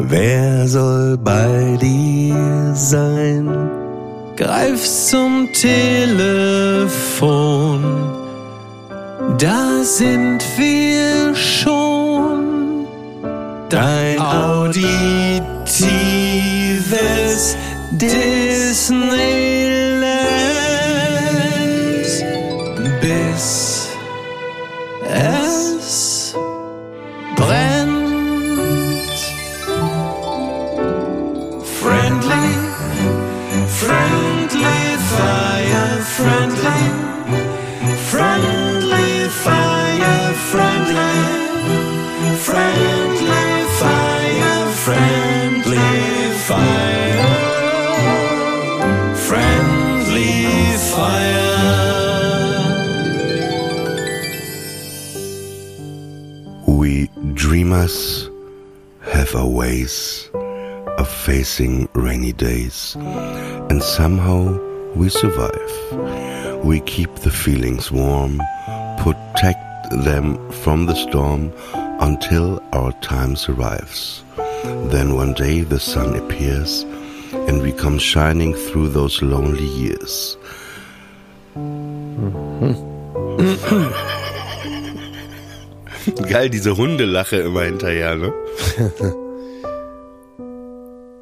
[0.00, 3.48] Wer soll bei dir sein?
[4.36, 7.00] Greif zum Telefon.
[9.38, 12.86] Da sind wir schon.
[13.68, 15.36] Dein auditives
[17.90, 19.87] Disneyland.
[57.68, 58.30] Dreamers
[59.02, 62.96] have our ways of facing rainy days,
[63.68, 64.58] and somehow
[64.94, 66.64] we survive.
[66.64, 68.40] We keep the feelings warm,
[68.96, 69.60] protect
[70.02, 71.52] them from the storm
[72.00, 74.24] until our time arrives.
[74.64, 76.84] Then one day the sun appears,
[77.48, 80.38] and we come shining through those lonely years.
[81.54, 82.72] Mm-hmm.
[86.28, 88.32] Geil, diese Hundelache immer hinterher, ne?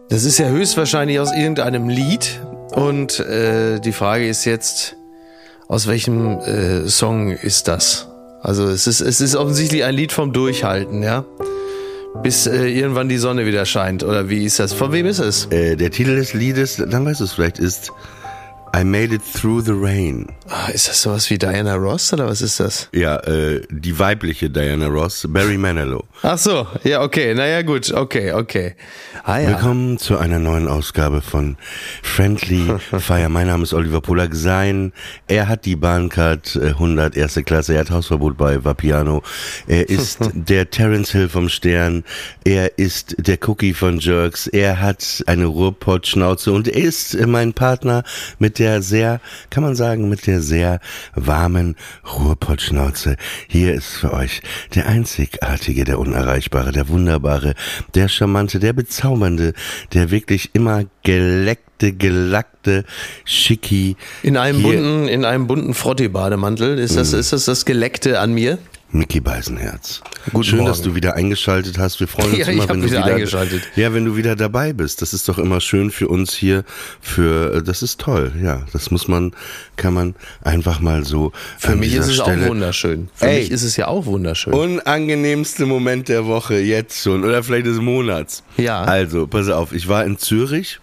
[0.08, 2.40] Das ist ja höchstwahrscheinlich aus irgendeinem Lied.
[2.72, 4.96] Und äh, die Frage ist jetzt,
[5.66, 8.08] aus welchem äh, Song ist das?
[8.40, 11.24] Also es ist, es ist offensichtlich ein Lied vom Durchhalten, ja?
[12.22, 14.04] Bis äh, irgendwann die Sonne wieder scheint.
[14.04, 14.72] Oder wie ist das?
[14.72, 15.46] Von wem ist es?
[15.46, 17.92] Äh, der Titel des Liedes, dann weißt du es vielleicht, ist
[18.74, 20.26] I Made It Through the Rain.
[20.48, 22.88] Ah, ist das sowas wie Diana Ross oder was ist das?
[22.92, 26.04] Ja, äh, die weibliche Diana Ross, Barry Manilow.
[26.22, 28.74] Ach so, ja, okay, naja, gut, okay, okay.
[29.24, 29.48] Ah ja.
[29.48, 31.56] Willkommen zu einer neuen Ausgabe von
[32.02, 33.28] Friendly Fire.
[33.28, 34.34] Mein Name ist Oliver Polak.
[34.34, 34.92] Sein,
[35.26, 39.22] er hat die Bahncard äh, 100 erste Klasse, er hat Hausverbot bei Vapiano.
[39.66, 42.04] Er ist der Terence Hill vom Stern.
[42.44, 44.48] Er ist der Cookie von Jerks.
[44.48, 48.04] Er hat eine Ruhrpott-Schnauze und er ist äh, mein Partner
[48.38, 50.80] mit der sehr, kann man sagen, mit der sehr
[51.14, 51.76] warmen
[52.18, 53.16] Ruhrpott-Schnauze.
[53.48, 54.42] Hier ist für euch
[54.74, 57.54] der einzigartige, der unerreichbare, der wunderbare,
[57.94, 59.52] der charmante, der bezaubernde,
[59.92, 62.84] der wirklich immer geleckte, gelackte
[63.24, 63.96] Schicki.
[64.22, 66.78] In einem Hier- bunten, in einem bunten Frotti-Bademantel.
[66.78, 68.58] Ist das, ist das das Geleckte an mir?
[68.96, 70.00] Mickey Beisenherz.
[70.32, 70.70] Guten Schön, Morgen.
[70.70, 72.00] dass du wieder eingeschaltet hast.
[72.00, 73.62] Wir freuen uns Ja, immer, wenn du wieder eingeschaltet.
[73.76, 75.02] Ja, wenn du wieder dabei bist.
[75.02, 76.64] Das ist doch immer schön für uns hier.
[77.00, 78.32] Für äh, das ist toll.
[78.42, 79.32] Ja, das muss man,
[79.76, 81.32] kann man einfach mal so.
[81.58, 83.08] Für mich ist es Stelle auch wunderschön.
[83.14, 83.40] Für Ey.
[83.40, 84.52] mich ist es ja auch wunderschön.
[84.54, 88.42] Unangenehmste Moment der Woche jetzt schon oder vielleicht des Monats.
[88.56, 88.82] Ja.
[88.82, 90.80] Also, pass auf, ich war in Zürich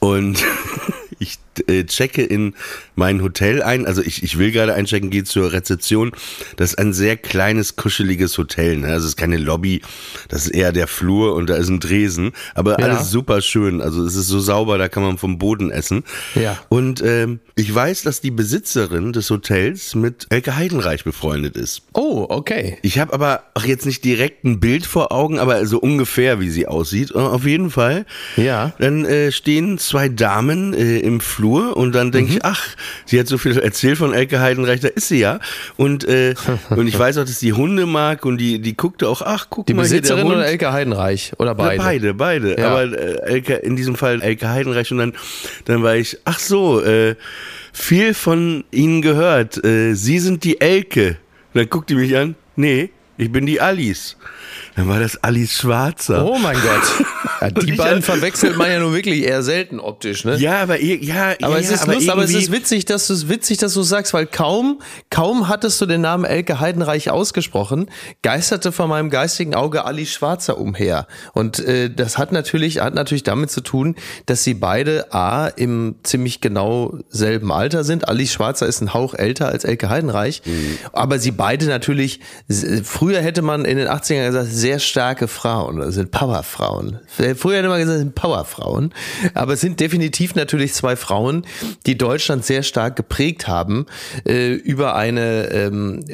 [0.00, 0.42] und
[1.22, 1.38] ich
[1.68, 2.54] äh, checke in
[2.94, 3.86] mein Hotel ein.
[3.86, 6.12] Also ich, ich will gerade einchecken, gehe zur Rezeption.
[6.56, 8.76] Das ist ein sehr kleines, kuscheliges Hotel.
[8.78, 8.88] Ne?
[8.88, 9.82] Also es ist keine Lobby,
[10.28, 12.32] das ist eher der Flur und da ist ein Dresen.
[12.54, 12.86] Aber Ja.
[12.86, 13.80] alles super schön.
[13.80, 16.04] Also es ist so sauber, da kann man vom Boden essen.
[16.34, 16.58] Ja.
[16.68, 21.82] Und ähm, ich weiß, dass die Besitzerin des Hotels mit Elke Heidenreich befreundet ist.
[21.92, 22.78] oh, okay.
[22.82, 26.48] Ich habe aber auch jetzt nicht direkt ein Bild vor Augen, aber so ungefähr, wie
[26.50, 27.10] sie aussieht.
[27.12, 28.06] Äh, Auf jeden Fall.
[28.36, 28.72] Ja.
[28.78, 32.36] Dann äh, stehen zwei Damen äh, im Flur und dann denke Mhm.
[32.38, 32.62] ich, ach,
[33.04, 35.40] sie hat so viel erzählt von Elke Heidenreich, da ist sie ja.
[35.76, 36.34] Und, äh,
[36.70, 39.66] und ich weiß auch, dass die Hunde mag und die, die guckte auch, ach, guck
[39.66, 41.32] Die mal der Besitzerin oder Elke Heidenreich?
[41.38, 41.82] Oder beide?
[41.82, 42.58] beide, beide.
[42.58, 42.70] Ja.
[42.70, 45.12] Aber äh, Elke, in diesem Fall Elke Heidenreich und dann,
[45.66, 47.14] dann war ich, ach so, äh,
[47.72, 49.62] viel von Ihnen gehört.
[49.64, 51.16] Äh, Sie sind die Elke.
[51.54, 54.16] Und dann guckt die mich an, nee, ich bin die Alice.
[54.76, 56.24] Dann war das Alice Schwarzer.
[56.24, 57.06] Oh mein Gott.
[57.42, 60.36] Ja, die beiden verwechselt man ja nun wirklich eher selten optisch, ne?
[60.36, 63.14] Ja, aber ihr- ja, Aber ja, es ist lustig, aber es ist witzig, dass du
[63.14, 64.80] es witzig, dass du sagst, weil kaum,
[65.10, 67.90] kaum hattest du den Namen Elke Heidenreich ausgesprochen,
[68.22, 71.08] geisterte vor meinem geistigen Auge Ali Schwarzer umher.
[71.32, 75.96] Und äh, das hat natürlich, hat natürlich damit zu tun, dass sie beide A im
[76.04, 78.06] ziemlich genau selben Alter sind.
[78.08, 80.78] Ali Schwarzer ist ein Hauch älter als Elke Heidenreich, Mhm.
[80.92, 85.78] aber sie beide natürlich s- früher hätte man in den 80ern gesagt, sehr starke Frauen,
[85.78, 87.00] das sind Powerfrauen.
[87.08, 88.94] Früher hätte man gesagt, das sind Powerfrauen.
[89.34, 91.44] Aber es sind definitiv natürlich zwei Frauen,
[91.84, 93.86] die Deutschland sehr stark geprägt haben,
[94.24, 96.04] äh, über eine ähm,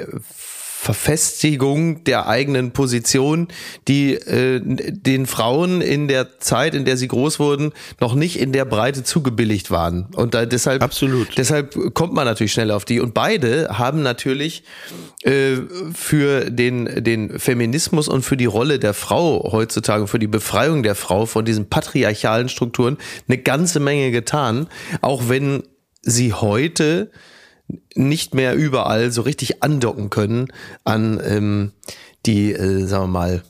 [0.80, 3.48] Verfestigung der eigenen Position,
[3.88, 8.52] die äh, den Frauen in der Zeit, in der sie groß wurden, noch nicht in
[8.52, 10.06] der Breite zugebilligt waren.
[10.14, 11.36] Und da deshalb, Absolut.
[11.36, 13.00] deshalb kommt man natürlich schnell auf die.
[13.00, 14.62] Und beide haben natürlich
[15.24, 15.56] äh,
[15.92, 20.94] für den, den Feminismus und für die Rolle der Frau heutzutage, für die Befreiung der
[20.94, 24.68] Frau von diesen patriarchalen Strukturen eine ganze Menge getan,
[25.02, 25.64] auch wenn
[26.02, 27.10] sie heute
[27.94, 30.48] nicht mehr überall so richtig andocken können
[30.84, 31.72] an ähm,
[32.26, 33.42] die, äh, sagen wir mal,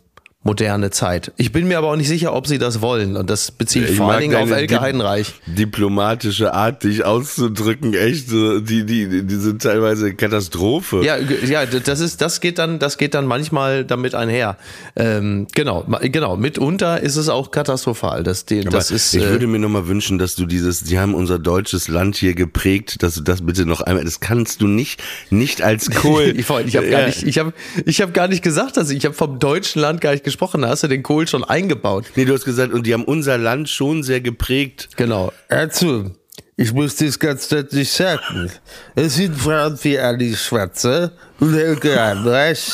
[0.49, 1.33] moderne Zeit.
[1.37, 3.17] Ich bin mir aber auch nicht sicher, ob sie das wollen.
[3.17, 5.35] Und das beziehe ich, Ich vor allen Dingen auf Elke Dip- Heidenreich.
[5.47, 11.03] Diplomatische Art, dich auszudrücken, echt, so, die, die, die sind teilweise Katastrophe.
[11.05, 14.57] Ja, ja, das ist, das geht dann, das geht dann manchmal damit einher.
[14.97, 16.37] Ähm, genau, genau.
[16.37, 18.23] Mitunter ist es auch katastrophal.
[18.23, 19.15] Das, die, Aber das ist.
[19.15, 22.35] ich äh, würde mir nochmal wünschen, dass du dieses, sie haben unser deutsches Land hier
[22.35, 26.35] geprägt, dass du das bitte noch einmal, das kannst du nicht, nicht als Kohl.
[26.37, 27.53] ich ich habe gar nicht, ich habe,
[27.85, 30.38] ich habe gar nicht gesagt, dass ich, ich habe vom deutschen Land gar nicht gesprochen.
[30.39, 32.07] Da hast du den Kohl schon eingebaut.
[32.15, 34.89] Nee, du hast gesagt, und die haben unser Land schon sehr geprägt.
[34.97, 35.33] Genau.
[35.49, 36.11] Also,
[36.57, 38.51] ich muss das ganz deutlich sagen.
[38.95, 42.71] Es sind Frauen wie Ali Schwarzer und Helge Heinreich,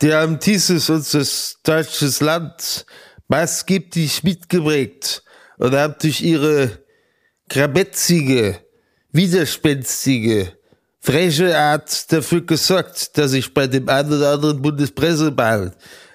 [0.00, 2.84] die haben dieses unseres deutsches Land
[3.28, 5.22] maßgeblich mitgeprägt
[5.58, 6.78] und haben durch ihre
[7.48, 8.58] krabetzige,
[9.12, 10.52] widerspenstige,
[11.00, 15.72] freche Art dafür gesorgt, dass ich bei dem einen oder anderen Bundespressemal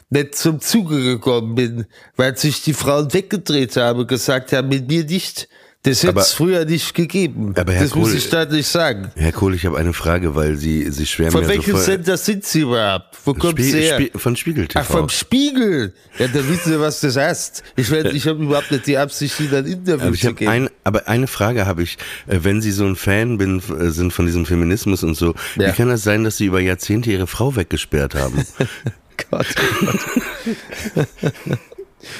[0.10, 4.88] nicht zum Zuge gekommen bin, weil sich die Frauen weggedreht haben und gesagt haben, mit
[4.88, 5.48] mir nicht.
[5.84, 7.54] Das hätte es früher nicht gegeben.
[7.56, 9.12] Aber Herr das muss Kohl- ich deutlich sagen.
[9.16, 12.18] Herr Kohl, ich habe eine Frage, weil Sie, Sie schwärmen Von ja welchem so Sender
[12.18, 13.16] sind Sie überhaupt?
[13.24, 13.98] Wo kommt Spie- Sie her?
[14.00, 14.80] Spie- von Spiegel TV.
[14.82, 15.94] Ach, vom Spiegel.
[16.20, 17.64] Ja, dann wissen Sie, was das heißt.
[17.78, 20.52] Ich, werd- ich habe überhaupt nicht die Absicht, Ihnen ein Interview Aber ich zu geben.
[20.52, 24.12] ein, aber eine Frage habe ich, Äh, wenn Sie so ein Fan bin, äh, sind
[24.12, 25.70] von diesem Feminismus und so, Ja.
[25.70, 28.44] wie kann das sein, dass Sie über Jahrzehnte Ihre Frau weggesperrt haben?
[29.30, 29.48] Gott.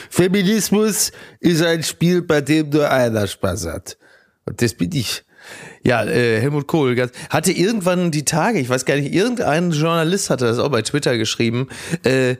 [0.10, 3.98] Feminismus ist ein Spiel, bei dem nur einer Spaß hat.
[4.46, 5.24] Und das bin ich.
[5.84, 10.46] Ja, äh, Helmut Kohl hatte irgendwann die Tage, ich weiß gar nicht, irgendein Journalist hatte
[10.46, 11.70] das auch bei Twitter geschrieben.
[12.04, 12.36] Äh,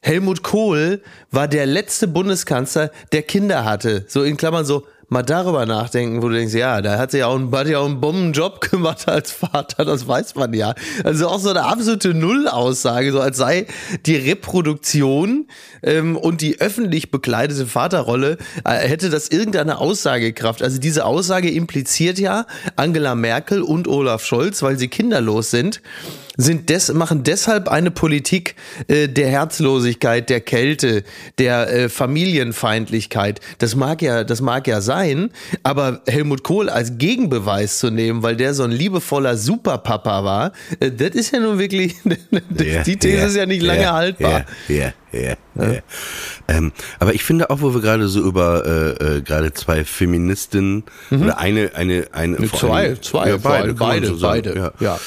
[0.00, 4.04] Helmut Kohl war der letzte Bundeskanzler, der Kinder hatte.
[4.08, 7.26] So in Klammern so, mal darüber nachdenken, wo du denkst, ja, da hat sie ja
[7.26, 10.74] auch, einen- hat auch einen Bombenjob gemacht als Vater, das weiß man ja.
[11.04, 13.66] Also auch so eine absolute Nullaussage, so als sei
[14.06, 15.46] die Reproduktion
[15.82, 20.62] ähm, und die öffentlich bekleidete Vaterrolle, äh, hätte das irgendeine Aussagekraft.
[20.62, 25.82] Also diese Aussage impliziert ja, Angela Merkel und Olaf Scholz, weil sie kinderlos sind,
[26.38, 28.54] sind des, machen deshalb eine Politik
[28.88, 31.04] äh, der Herzlosigkeit, der Kälte,
[31.36, 33.40] der äh, Familienfeindlichkeit.
[33.58, 35.01] Das mag ja, das mag ja sein,
[35.62, 40.90] aber Helmut Kohl als Gegenbeweis zu nehmen, weil der so ein liebevoller Superpapa war, äh,
[40.90, 44.44] das ist ja nun wirklich, Ja, die These ja, ist ja nicht lange ja, haltbar.
[44.68, 45.82] Ja, ja, ja.
[46.48, 48.64] Ähm, aber ich finde auch, wo wir gerade so über
[49.00, 52.50] äh, äh, gerade zwei Feministinnen oder eine, eine, eine vor Mhm.
[52.56, 54.72] zwei, allem- zwei, ja, vor beide, beide, so beide, ja.
[54.80, 55.00] ja.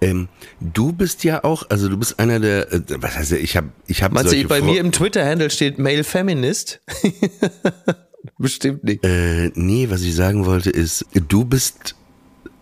[0.00, 0.26] Ähm,
[0.60, 4.02] du bist ja auch, also du bist einer der, äh, was heißt, ich habe, ich
[4.02, 6.80] habe Meinst du, solche bei Fro- mir im Twitter-Handle steht Male Feminist?
[8.38, 9.04] Bestimmt nicht.
[9.04, 11.94] Äh, nee, was ich sagen wollte ist, du bist,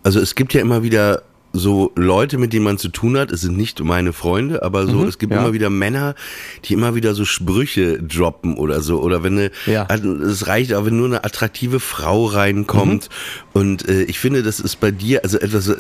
[0.02, 3.32] also es gibt ja immer wieder so Leute, mit denen man zu tun hat.
[3.32, 5.40] Es sind nicht meine Freunde, aber so, es gibt ja.
[5.40, 6.14] immer wieder Männer,
[6.64, 9.00] die immer wieder so Sprüche droppen oder so.
[9.00, 9.84] Oder wenn eine, Ja.
[9.86, 13.08] also es reicht auch, wenn nur eine attraktive Frau reinkommt.
[13.52, 15.76] Und äh, ich finde, das ist bei dir, also etwas, äh,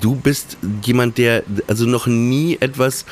[0.00, 3.06] du bist jemand, der also noch nie etwas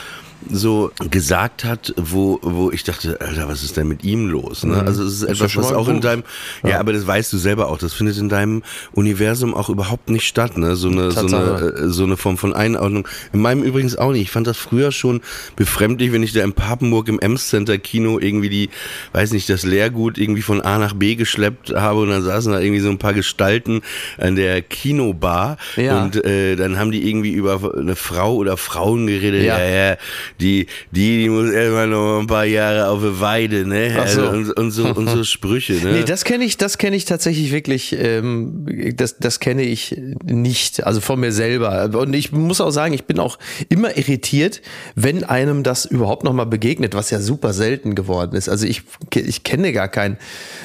[0.50, 4.64] so gesagt hat, wo, wo ich dachte, Alter, was ist denn mit ihm los?
[4.64, 4.76] Ne?
[4.76, 6.04] Also es ist ja etwas, was auch in gut.
[6.04, 6.24] deinem,
[6.64, 6.80] ja.
[6.80, 10.56] aber das weißt du selber auch, das findet in deinem Universum auch überhaupt nicht statt,
[10.58, 10.76] ne?
[10.76, 13.08] So eine, so eine, äh, so eine Form von Einordnung.
[13.32, 14.22] In meinem übrigens auch nicht.
[14.22, 15.20] Ich fand das früher schon
[15.56, 18.70] befremdlich, wenn ich da in Papenburg im Ems Center Kino irgendwie die,
[19.12, 22.60] weiß nicht, das Leergut irgendwie von A nach B geschleppt habe und dann saßen da
[22.60, 23.82] irgendwie so ein paar Gestalten
[24.18, 26.02] an der Kinobar Ja.
[26.02, 29.42] und äh, dann haben die irgendwie über eine Frau oder Frauen geredet.
[29.42, 29.58] Ja.
[29.58, 29.96] Ja, ja,
[30.40, 33.94] die, die, die muss erstmal noch ein paar Jahre auf der Weide, ne?
[33.98, 34.22] Ach so.
[34.22, 35.92] Also, und, und so und so Sprüche, ne?
[35.92, 40.84] Nee, das kenne ich, das kenne ich tatsächlich wirklich, ähm, das, das kenne ich nicht,
[40.84, 41.90] also von mir selber.
[41.94, 43.38] Und ich muss auch sagen, ich bin auch
[43.68, 44.60] immer irritiert,
[44.94, 48.48] wenn einem das überhaupt nochmal begegnet, was ja super selten geworden ist.
[48.48, 48.82] Also ich,
[49.14, 50.18] ich kenne gar kein,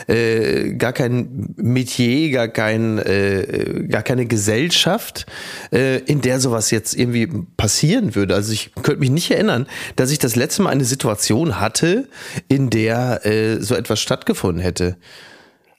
[0.08, 5.26] äh, gar kein Metier, gar kein, äh, gar keine Gesellschaft,
[5.72, 8.36] äh, in der sowas jetzt irgendwie passieren würde.
[8.36, 12.08] Also ich könnte mich nicht erinnern, erinnern, dass ich das letzte Mal eine Situation hatte,
[12.48, 14.98] in der äh, so etwas stattgefunden hätte.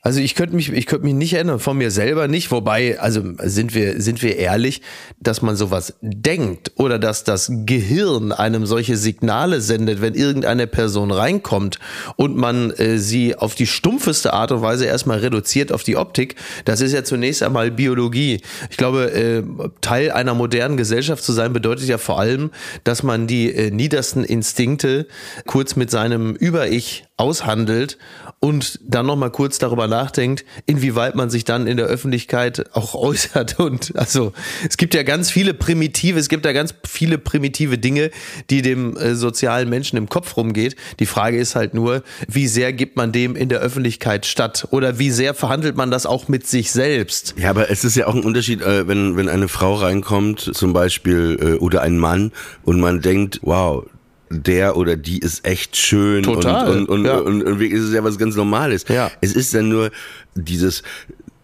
[0.03, 3.23] Also ich könnte mich, ich könnte mich nicht erinnern, von mir selber nicht, wobei, also
[3.43, 4.81] sind wir, sind wir ehrlich,
[5.21, 11.11] dass man sowas denkt oder dass das Gehirn einem solche Signale sendet, wenn irgendeine Person
[11.11, 11.79] reinkommt
[12.17, 16.37] und man äh, sie auf die stumpfeste Art und Weise erstmal reduziert auf die Optik,
[16.65, 18.41] das ist ja zunächst einmal Biologie.
[18.71, 19.43] Ich glaube, äh,
[19.83, 22.53] Teil einer modernen Gesellschaft zu sein bedeutet ja vor allem,
[22.85, 25.07] dass man die äh, niedersten Instinkte
[25.47, 27.99] kurz mit seinem Über-Ich aushandelt
[28.41, 32.95] und dann noch mal kurz darüber nachdenkt, inwieweit man sich dann in der Öffentlichkeit auch
[32.95, 34.33] äußert und also
[34.67, 38.11] es gibt ja ganz viele primitive, es gibt ja ganz viele primitive Dinge,
[38.49, 40.77] die dem äh, sozialen Menschen im Kopf rumgeht.
[40.99, 44.99] Die Frage ist halt nur, wie sehr gibt man dem in der Öffentlichkeit statt oder
[44.99, 47.35] wie sehr verhandelt man das auch mit sich selbst?
[47.37, 50.73] Ja, aber es ist ja auch ein Unterschied, äh, wenn wenn eine Frau reinkommt, zum
[50.73, 52.33] Beispiel äh, oder ein Mann
[52.65, 53.85] und man denkt, wow,
[54.31, 57.19] der oder die ist echt schön Total, und, und, und, ja.
[57.19, 58.85] und, und, wirklich ist es ja was ganz Normales.
[58.89, 59.11] Ja.
[59.21, 59.91] Es ist dann nur
[60.35, 60.83] dieses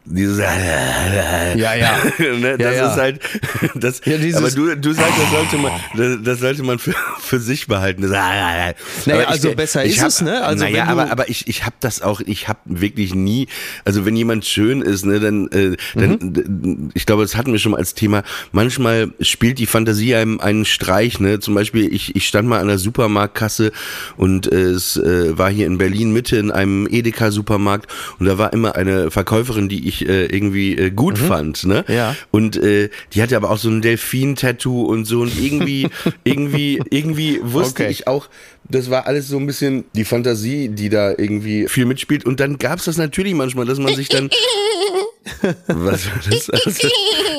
[0.07, 0.39] dieses
[1.57, 1.99] Ja, ja.
[2.19, 2.91] ne, das Ja, ja.
[2.93, 3.21] ist halt
[3.75, 7.41] das Ja, aber du du sagst das sollte man das, das sollte man für, für
[7.41, 8.75] sich behalten das, Naja,
[9.15, 10.43] Aber also besser ist hab, es, ne?
[10.45, 13.49] Also naja, aber aber ich ich habe das auch ich habe wirklich nie
[13.85, 16.91] also wenn jemand schön ist ne dann äh, dann Mhm.
[16.95, 18.23] ich glaube das hatten wir schon mal als Thema
[18.53, 22.69] manchmal spielt die Fantasie einem einen Streich ne zum Beispiel ich ich stand mal an
[22.69, 23.73] der Supermarktkasse
[24.17, 28.39] und äh, es äh, war hier in Berlin Mitte in einem Edeka Supermarkt und da
[28.39, 31.95] war immer eine Verkäuferin die ich äh, irgendwie äh, gut fand ne Mhm.
[31.95, 32.17] Ja.
[32.31, 35.89] und äh, die hatte aber auch so ein Delfin-Tattoo und so und irgendwie,
[36.25, 37.93] irgendwie, irgendwie wusste Okay.
[37.93, 38.29] ich auch,
[38.69, 42.25] das war alles so ein bisschen die Fantasie, die da irgendwie viel mitspielt.
[42.25, 44.29] Und dann gab's das natürlich manchmal, dass man sich dann.
[45.67, 46.51] Was war das?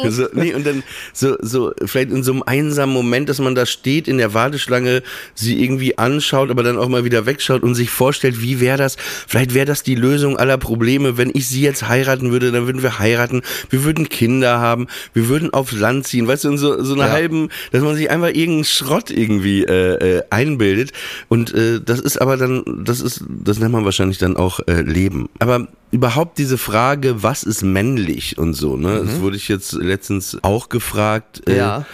[0.03, 3.55] Also, so, nee, und dann so, so, vielleicht in so einem einsamen Moment, dass man
[3.55, 5.01] da steht in der Warteschlange,
[5.33, 8.95] sie irgendwie anschaut, aber dann auch mal wieder wegschaut und sich vorstellt, wie wäre das?
[9.27, 11.17] Vielleicht wäre das die Lösung aller Probleme.
[11.17, 13.41] Wenn ich sie jetzt heiraten würde, dann würden wir heiraten,
[13.71, 17.07] wir würden Kinder haben, wir würden aufs Land ziehen, weißt du, in so, so einer
[17.07, 17.11] Ja.
[17.13, 20.91] halben, dass man sich einfach irgendeinen Schrott irgendwie äh, äh, einbildet.
[21.27, 24.81] Und äh, das ist aber dann, das ist, das nennt man wahrscheinlich dann auch äh,
[24.81, 25.27] Leben.
[25.39, 29.03] Aber überhaupt diese Frage, was ist männlich und so, ne?
[29.05, 31.47] Das wurde ich jetzt letztens auch gefragt.
[31.47, 31.85] Äh, Ja.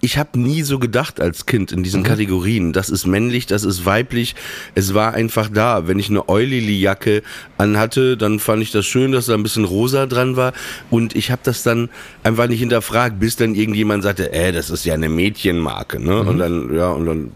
[0.00, 2.72] Ich habe nie so gedacht als Kind in diesen Kategorien.
[2.72, 4.36] Das ist männlich, das ist weiblich.
[4.74, 5.88] Es war einfach da.
[5.88, 7.22] Wenn ich eine Eulili-Jacke
[7.56, 10.52] anhatte, dann fand ich das schön, dass da ein bisschen rosa dran war.
[10.90, 11.88] Und ich habe das dann
[12.22, 16.00] einfach nicht hinterfragt, bis dann irgendjemand sagte, äh, das ist ja eine Mädchenmarke.
[16.00, 16.20] Ne?
[16.20, 17.32] Und dann, ja, und dann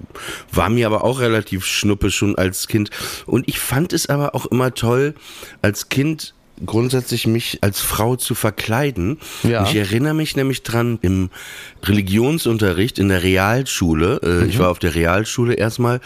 [0.52, 2.90] war mir aber auch relativ schnuppe schon als Kind.
[3.26, 5.14] Und ich fand es aber auch immer toll,
[5.62, 9.18] als Kind grundsätzlich mich als Frau zu verkleiden.
[9.42, 9.64] Ja.
[9.64, 11.30] Ich erinnere mich nämlich dran im
[11.88, 14.20] Religionsunterricht in der Realschule.
[14.22, 16.00] Äh, Ich war auf der Realschule erstmal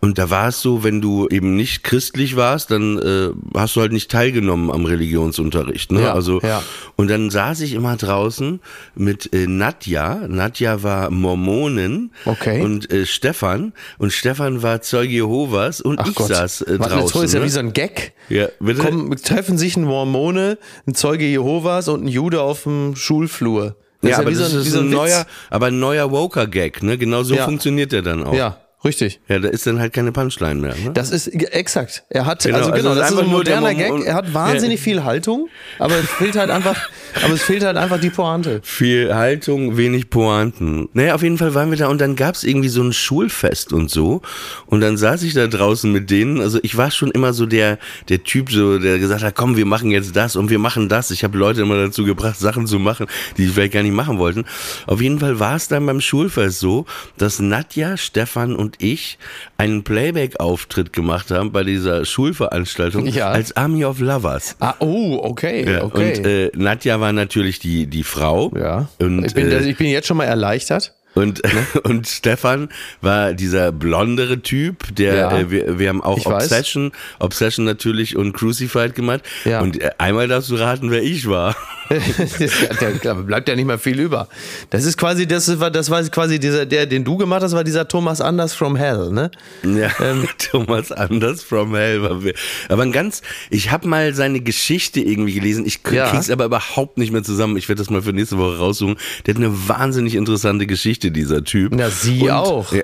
[0.00, 3.80] und da war es so, wenn du eben nicht christlich warst, dann äh, hast du
[3.80, 5.92] halt nicht teilgenommen am Religionsunterricht.
[5.92, 6.02] Ne?
[6.02, 6.62] Ja, also ja.
[6.96, 8.60] und dann saß ich immer draußen
[8.94, 10.26] mit äh, Nadja.
[10.28, 12.62] Nadja war Mormonin Okay.
[12.62, 16.28] und äh, Stefan und Stefan war Zeuge Jehovas und Ach ich Gott.
[16.28, 17.20] saß äh, Warte, draußen.
[17.20, 17.46] das ist ja ne?
[17.46, 18.12] wie so ein Gag.
[18.28, 18.82] Ja, bitte?
[18.82, 23.76] Kommen, treffen sich ein Mormone, ein Zeuge Jehovas und ein Jude auf dem Schulflur.
[24.02, 24.94] Das ja, aber wie so das ein- ist wie so ein Witz.
[24.94, 26.96] neuer, aber ein neuer Woker-Gag, ne?
[26.96, 27.44] Genau so Ja.
[27.44, 28.32] funktioniert der dann auch.
[28.32, 29.20] Ja, richtig.
[29.28, 30.74] Ja, da ist dann halt keine Punchline mehr.
[30.74, 30.92] Ne?
[30.94, 32.04] Das ist exakt.
[32.08, 34.06] Er hat Genau, also also genau, ist das ist einfach ein moderner Gag.
[34.06, 36.76] Er hat wahnsinnig viel Haltung, aber es fehlt halt einfach,
[37.22, 38.60] aber es fehlt halt einfach die Pointe.
[38.62, 40.88] Viel Haltung, wenig Pointen.
[40.92, 43.90] Naja, auf jeden Fall waren wir da und dann gab's irgendwie so ein Schulfest und
[43.90, 44.22] so.
[44.66, 46.40] Und dann saß ich da draußen mit denen.
[46.40, 49.66] Also ich war schon immer so der, der Typ, so, der gesagt hat, komm, wir
[49.66, 51.10] machen jetzt das und wir machen das.
[51.10, 53.06] Ich habe Leute immer dazu gebracht, Sachen zu machen,
[53.36, 54.44] die sie vielleicht gar nicht machen wollten.
[54.86, 59.18] Auf jeden Fall war es dann beim Schulfest so, dass Nadja, Stefan und ich
[59.58, 63.30] einen Playback-Auftritt gemacht haben bei dieser Schulveranstaltung Ja.
[63.30, 64.56] als Army of Lovers.
[64.60, 66.16] Ah, oh, okay, Ja, okay.
[66.18, 68.52] Und äh, Nadja war natürlich die, die Frau.
[68.56, 68.88] ja.
[68.98, 70.94] Und, ich, bin, äh, ich bin jetzt schon mal erleichtert.
[71.14, 71.42] und,
[71.84, 72.68] und Stefan
[73.00, 75.38] war dieser blondere Typ, der Ja.
[75.38, 76.44] äh, wir, wir haben auch Ich weiß.
[76.44, 79.22] Obsession, Obsession natürlich und Crucified gemacht.
[79.44, 79.60] Ja.
[79.60, 81.56] Und äh, einmal darfst du raten, wer ich war.
[83.02, 84.28] da bleibt ja nicht mehr viel über.
[84.70, 87.64] Das ist quasi, das war, das war quasi dieser, der, den du gemacht hast, war
[87.64, 89.30] dieser Thomas Anders from Hell, ne?
[89.64, 90.28] Ja, Ähm.
[90.38, 92.02] Thomas Anders from Hell.
[92.02, 92.34] war wir-
[92.68, 95.66] Aber ein ganz, ich habe mal seine Geschichte irgendwie gelesen.
[95.66, 96.10] Ich Ja.
[96.10, 97.56] krieg's aber überhaupt nicht mehr zusammen.
[97.56, 98.96] Ich werde das mal für nächste Woche raussuchen.
[99.26, 101.72] Der hat eine wahnsinnig interessante Geschichte, dieser Typ.
[101.74, 102.72] Na, sie Und- auch.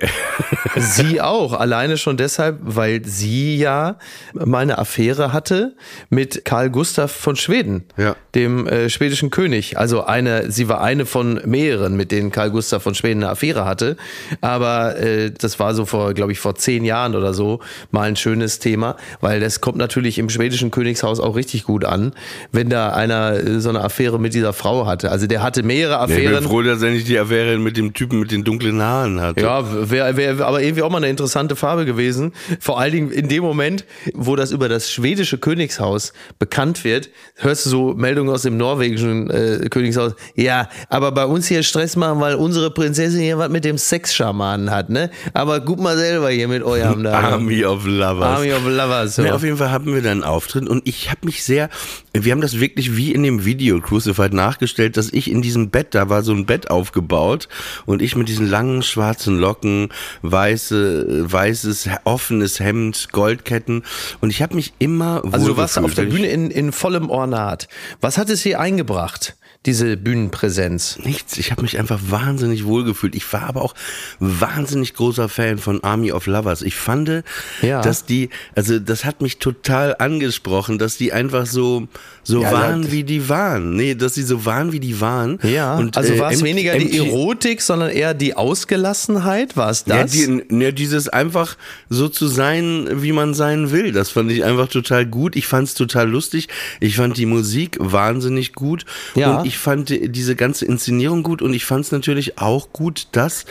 [0.79, 1.55] Sie auch.
[1.55, 3.99] Alleine schon deshalb, weil sie ja
[4.35, 5.75] mal eine Affäre hatte
[6.11, 8.15] mit Karl Gustav von Schweden, Ja.
[8.35, 9.79] dem äh, schwedischen König.
[9.79, 13.65] Also eine, sie war eine von mehreren, mit denen Karl Gustav von Schweden eine Affäre
[13.65, 13.97] hatte.
[14.41, 17.61] Aber äh, das war so vor, glaube ich, vor zehn Jahren oder so
[17.91, 22.13] mal ein schönes Thema, weil das kommt natürlich im schwedischen Königshaus auch richtig gut an,
[22.53, 25.11] wenn da einer äh, so eine Affäre mit dieser Frau hatte.
[25.11, 26.33] Also der hatte mehrere Affären.
[26.33, 29.21] Ich bin froh, dass er nicht die Affäre mit dem Typen mit den dunklen Haaren
[29.21, 29.43] hatte.
[29.43, 32.33] Ja, wäre wär aber irgendwie auch mal eine interessante Farbe gewesen.
[32.61, 33.85] Vor allen Dingen in dem Moment,
[34.15, 38.57] wo das über das schwedische Königshaus bekannt wird, hörst du so Meldungen aus dem
[38.87, 40.15] norwegischen äh, Königshaus.
[40.35, 44.71] Ja, aber bei uns hier Stress machen, weil unsere Prinzessin hier was mit dem Sexschamanen
[44.71, 45.11] hat, ne?
[45.35, 47.13] Aber guck mal selber hier mit eurem da.
[47.13, 48.39] Army of Lovers.
[48.39, 49.17] Army of Lovers.
[49.17, 49.23] So.
[49.23, 51.69] Ja, auf jeden Fall hatten wir dann einen Auftritt und ich habe mich sehr,
[52.13, 55.95] wir haben das wirklich wie in dem Video Crucified nachgestellt, dass ich in diesem Bett,
[55.95, 57.49] da war so ein Bett aufgebaut
[57.85, 59.89] und ich mit diesen langen schwarzen Locken,
[60.23, 63.83] weiße, weißes, offenes Hemd, Goldketten
[64.21, 67.69] und ich habe mich immer Also du warst auf der Bühne in, in vollem Ornat.
[68.01, 70.99] Was hat es hier eingebracht, diese Bühnenpräsenz?
[71.03, 71.39] Nichts.
[71.39, 73.15] Ich habe mich einfach wahnsinnig wohlgefühlt.
[73.15, 73.75] Ich war aber auch
[74.21, 76.61] wahnsinnig großer Fan von Army of Lovers.
[76.63, 77.25] Ich fand,
[77.63, 77.81] Ja.
[77.81, 81.89] dass die, also das hat mich total angesprochen, dass die einfach so
[82.29, 82.91] so Ja, waren, ja.
[82.93, 83.77] wie die waren.
[83.77, 85.39] Nee, dass sie so waren, wie die waren.
[85.45, 89.57] Ja, Und, also äh, war es weniger die Erotik, sondern eher die Ausgelassenheit?
[89.57, 90.13] War es das?
[90.17, 91.57] Ja, die, ja, dieses einfach
[91.89, 93.93] so zu sein, wie man sein will.
[93.93, 95.37] Das fand ich einfach total gut.
[95.37, 96.49] Ich fand es total lustig.
[96.81, 98.85] Ich fand die Musik wahnsinnig gut.
[99.15, 99.39] Ja.
[99.39, 101.43] Und ich fand die- diese ganze Inszenierung gut.
[101.43, 103.45] Und ich fand es natürlich auch gut, dass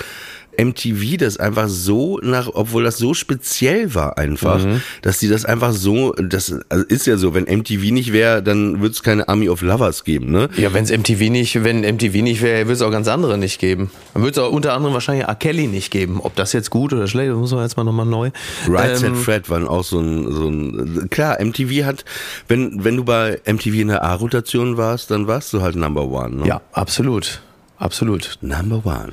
[0.57, 4.81] MTV das einfach so nach, obwohl das so speziell war einfach, Mhm.
[5.01, 8.81] dass die das einfach so, das also ist ja so, wenn MTV nicht wäre, dann
[8.81, 10.49] würde es keine Army of Lovers geben, ne?
[10.57, 13.59] ja, wenn es MTV nicht, wenn MTV nicht wäre, würde es auch ganz andere nicht
[13.59, 13.91] geben.
[14.13, 15.35] Dann würde es auch unter anderem wahrscheinlich R.
[15.35, 16.19] Kelly nicht geben.
[16.21, 18.31] Ob das jetzt gut oder schlecht, das muss man jetzt mal nochmal neu.
[18.67, 22.05] Right Ähm, Fred waren auch so ein, so ein, klar, MTV hat,
[22.47, 26.37] wenn, wenn du bei MTV in der A-Rotation warst, dann warst du halt Number One,
[26.37, 26.47] ne?
[26.47, 27.41] ja, absolut.
[27.77, 28.37] Absolut.
[28.41, 29.09] Number One.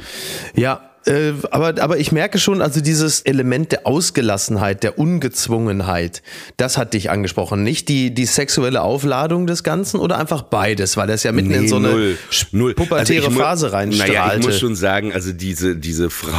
[0.54, 6.22] Ja, äh, aber, aber ich merke schon, also dieses Element der Ausgelassenheit, der Ungezwungenheit,
[6.56, 7.62] das hat dich angesprochen.
[7.62, 11.68] Nicht die, die sexuelle Aufladung des Ganzen oder einfach beides, weil das ja mitten in
[11.68, 12.18] so eine null,
[12.52, 12.74] null.
[12.74, 14.12] pubertäre Also ich mu- Phase reinstrahlte.
[14.12, 16.30] Naja, ich muss schon sagen, also diese, diese Frau,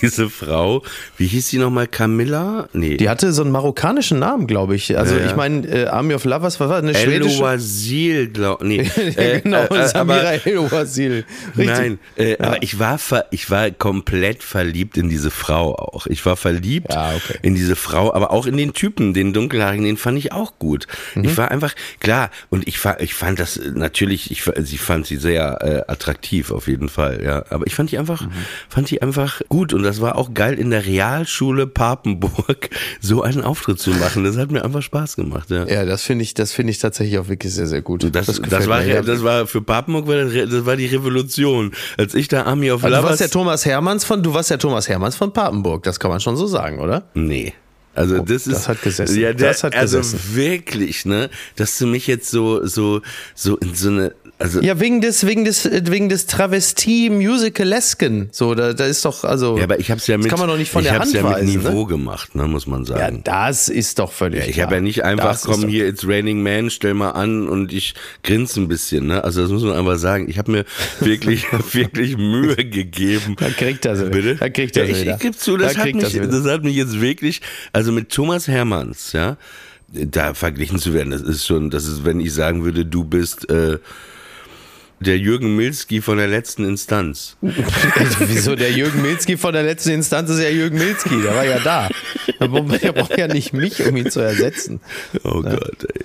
[0.00, 0.82] diese Frau,
[1.18, 2.68] wie hieß sie nochmal, Camilla?
[2.72, 2.96] Nee.
[2.96, 4.96] Die hatte so einen marokkanischen Namen, glaube ich.
[4.96, 5.26] Also Ja, ja.
[5.26, 7.36] ich meine, äh, Army of Lovers war was, eine schwedische.
[7.36, 8.80] Eloasil, glaub, nee.
[9.16, 11.24] Äh, genau, äh, äh, Samira aber- El-Wasil.
[11.56, 11.66] Richtig.
[11.66, 16.06] Nein, äh, aber ich war, ver, ich war komplett verliebt in diese Frau auch.
[16.06, 17.38] Ich war verliebt Ja, okay.
[17.42, 20.86] in diese Frau, aber auch in den Typen, den dunkelhaarigen, den fand ich auch gut.
[21.14, 21.24] Mhm.
[21.24, 25.16] Ich war einfach, klar, und ich, ich fand das äh, natürlich, ich, sie fand sie
[25.16, 27.44] sehr äh, attraktiv auf jeden Fall, ja.
[27.50, 28.30] Aber ich fand die einfach, Mhm.
[28.68, 33.42] fand die einfach gut und das war auch geil in der Realschule Papenburg so einen
[33.42, 34.24] Auftritt zu machen.
[34.24, 35.66] Das hat mir einfach Spaß gemacht, ja.
[35.66, 38.04] Ja, das finde ich, das finde ich tatsächlich auch wirklich sehr, sehr gut.
[38.14, 39.02] Das, das, gefällt war, mir.
[39.02, 41.72] Das war für Papenburg war das, das war die Revolution.
[41.98, 44.50] Als ich da Army of Also du Lovers warst ja Thomas Hermanns von, du warst
[44.50, 47.04] ja Thomas Hermanns von Papenburg, das kann man schon so sagen, oder?
[47.14, 47.52] Nee.
[47.94, 49.20] Also das ist Oh, das hat gesessen.
[49.20, 50.34] Ja, der, Das hat also gesessen.
[50.34, 53.02] wirklich, ne, dass du mich jetzt so so
[53.34, 58.28] so in so eine also Ja, wegen des, wegen des, äh, wegen des Travestie-Musicalesken.
[58.32, 59.56] So, da, da ist doch, also.
[59.56, 60.98] ja, aber ich habe es ja das mit kann man doch nicht von ich der
[60.98, 61.86] hab's Hand ja mit weisen, Niveau ne?
[61.88, 63.20] gemacht, ne, muss man Ja, sagen.
[63.24, 64.66] das ist doch völlig Ich klar.
[64.66, 67.94] habe ja nicht einfach, Das komm hier, it's raining man, stell mal an und ich
[68.22, 69.22] grinse ein bisschen, ne?
[69.24, 70.28] Also das muss man einfach sagen.
[70.28, 70.64] Ich habe mir
[71.00, 73.36] wirklich, wirklich Mühe gegeben.
[73.38, 74.10] Da kriegt er sie.
[74.10, 74.36] Bitte?
[74.36, 76.26] Da kriegt er ja, ich, ich gebe zu, das Da hat, mich, wieder.
[76.26, 77.40] das hat mich jetzt wirklich,
[77.72, 79.36] also mit Thomas Hermanns, ja,
[79.92, 83.48] da verglichen zu werden, das ist schon, das ist, wenn ich sagen würde, du bist
[83.50, 83.78] äh,
[85.02, 87.36] der Jürgen Milski von der letzten Instanz.
[87.40, 91.58] Wieso der Jürgen Milzki von der letzten Instanz ist ja Jürgen Milzki, der war ja
[91.60, 91.88] da.
[92.38, 94.80] Der braucht ja nicht mich, um ihn zu ersetzen.
[95.24, 96.02] Oh Gott, ey.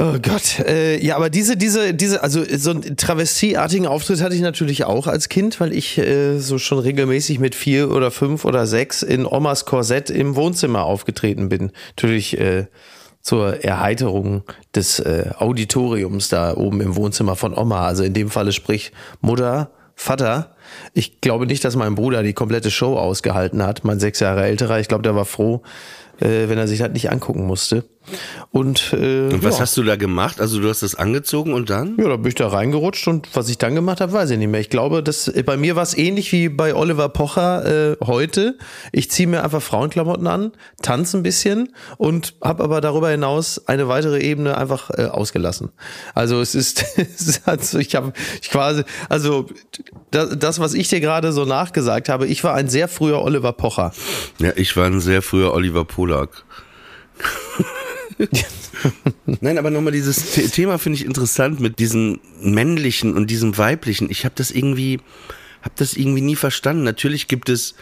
[0.00, 0.60] Oh Gott.
[0.60, 5.06] Äh, ja, aber diese, diese, diese, also so einen travestieartigen Auftritt hatte ich natürlich auch
[5.06, 9.26] als Kind, weil ich äh, so schon regelmäßig mit vier oder fünf oder sechs in
[9.26, 11.72] Omas Korsett im Wohnzimmer aufgetreten bin.
[11.96, 12.66] Natürlich äh,
[13.28, 14.42] zur Erheiterung
[14.74, 17.86] des äh, Auditoriums da oben im Wohnzimmer von Oma.
[17.86, 20.56] Also in dem Falle sprich Mutter, Vater.
[20.94, 24.80] Ich glaube nicht, dass mein Bruder die komplette Show ausgehalten hat, mein sechs Jahre älterer.
[24.80, 25.60] Ich glaube, der war froh,
[26.20, 27.84] äh, wenn er sich das nicht angucken musste.
[28.50, 29.62] Und, äh, Und was ja.
[29.62, 30.40] hast du da gemacht?
[30.40, 31.96] Also du hast das angezogen und dann?
[31.98, 34.48] Ja, da bin ich da reingerutscht und was ich dann gemacht habe, weiß ich nicht
[34.48, 34.60] mehr.
[34.60, 38.56] Ich glaube, dass äh, bei mir war es ähnlich wie bei Oliver Pocher äh, heute.
[38.92, 40.52] Ich ziehe mir einfach Frauenklamotten an,
[40.82, 45.70] tanze ein bisschen und habe aber darüber hinaus eine weitere Ebene einfach äh, ausgelassen.
[46.14, 49.46] Also es ist, es ist also ich habe ich quasi, also
[50.10, 53.52] das, das, was ich dir gerade so nachgesagt habe, ich war ein sehr früher Oliver
[53.52, 53.92] Pocher.
[54.38, 56.42] Ja, ich war ein sehr früher Oliver Polak.
[59.40, 64.10] Nein, aber nochmal dieses The Thema finde ich interessant mit diesem männlichen und diesem weiblichen.
[64.10, 65.00] Ich habe das irgendwie,
[65.60, 66.82] habe das irgendwie nie verstanden.
[66.84, 67.74] Natürlich gibt es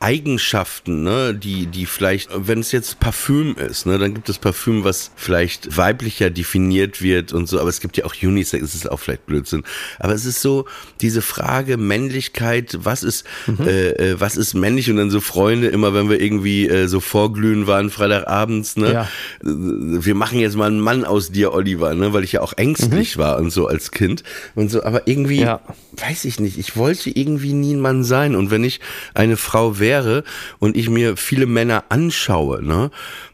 [0.00, 4.84] Eigenschaften, ne, die, die vielleicht, wenn es jetzt Parfüm ist, ne, dann gibt es Parfüm,
[4.84, 8.90] was vielleicht weiblicher definiert wird und so, aber es gibt ja auch Unisex, es ist
[8.90, 9.64] auch vielleicht Blödsinn.
[9.98, 10.66] Aber es ist so,
[11.00, 13.66] diese Frage Männlichkeit, was ist, mhm.
[13.66, 17.00] äh, äh was ist männlich und dann so Freunde, immer wenn wir irgendwie äh, so
[17.00, 19.02] vorglühen waren, Freitagabends, ne, ja.
[19.42, 19.46] Äh,
[20.04, 23.16] wir machen jetzt mal einen Mann aus dir, Oliver, ne, weil ich ja auch ängstlich
[23.16, 23.20] mhm.
[23.20, 24.22] war und so als Kind
[24.54, 25.60] und so, aber irgendwie, ja.
[25.96, 28.78] weiß ich nicht, ich wollte irgendwie nie ein Mann sein und wenn ich
[29.14, 30.22] eine Frau wäre, wäre
[30.58, 32.90] und ich mir viele Männer anschaue, ne,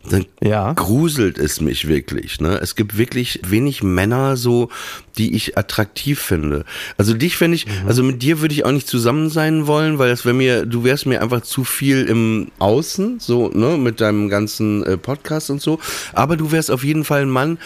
[0.08, 0.72] dann ja.
[0.74, 2.40] gruselt es mich wirklich.
[2.40, 2.58] Ne?
[2.62, 4.68] Es gibt wirklich wenig Männer so,
[5.16, 6.64] die ich attraktiv finde.
[6.96, 7.88] Also dich finde ich, mhm.
[7.88, 10.84] also mit dir würde ich auch nicht zusammen sein wollen, weil das wäre mir, du
[10.84, 15.60] wärst mir einfach zu viel im Außen, so, ne, mit deinem ganzen äh, Podcast und
[15.60, 15.78] so.
[16.12, 17.58] Aber du wärst auf jeden Fall ein Mann,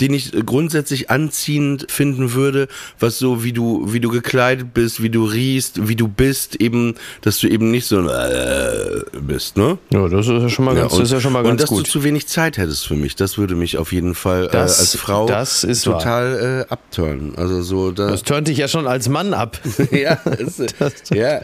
[0.00, 2.68] den ich grundsätzlich anziehend finden würde,
[3.00, 6.94] was so, wie du, wie du gekleidet bist, wie du riechst, wie du bist, eben,
[7.22, 9.78] dass du eben nicht so ein äh, bist, ne?
[9.90, 11.66] Ja, das ist ja schon mal ganz, ja, und, das ist ja schon mal ganz
[11.66, 13.16] gut zu wenig Zeit hättest für mich.
[13.16, 17.34] Das würde mich auf jeden Fall äh, als Frau total äh, abturnen.
[17.36, 19.58] Also so da das turnt dich ja schon als Mann ab.
[19.90, 21.40] ja, das, ja.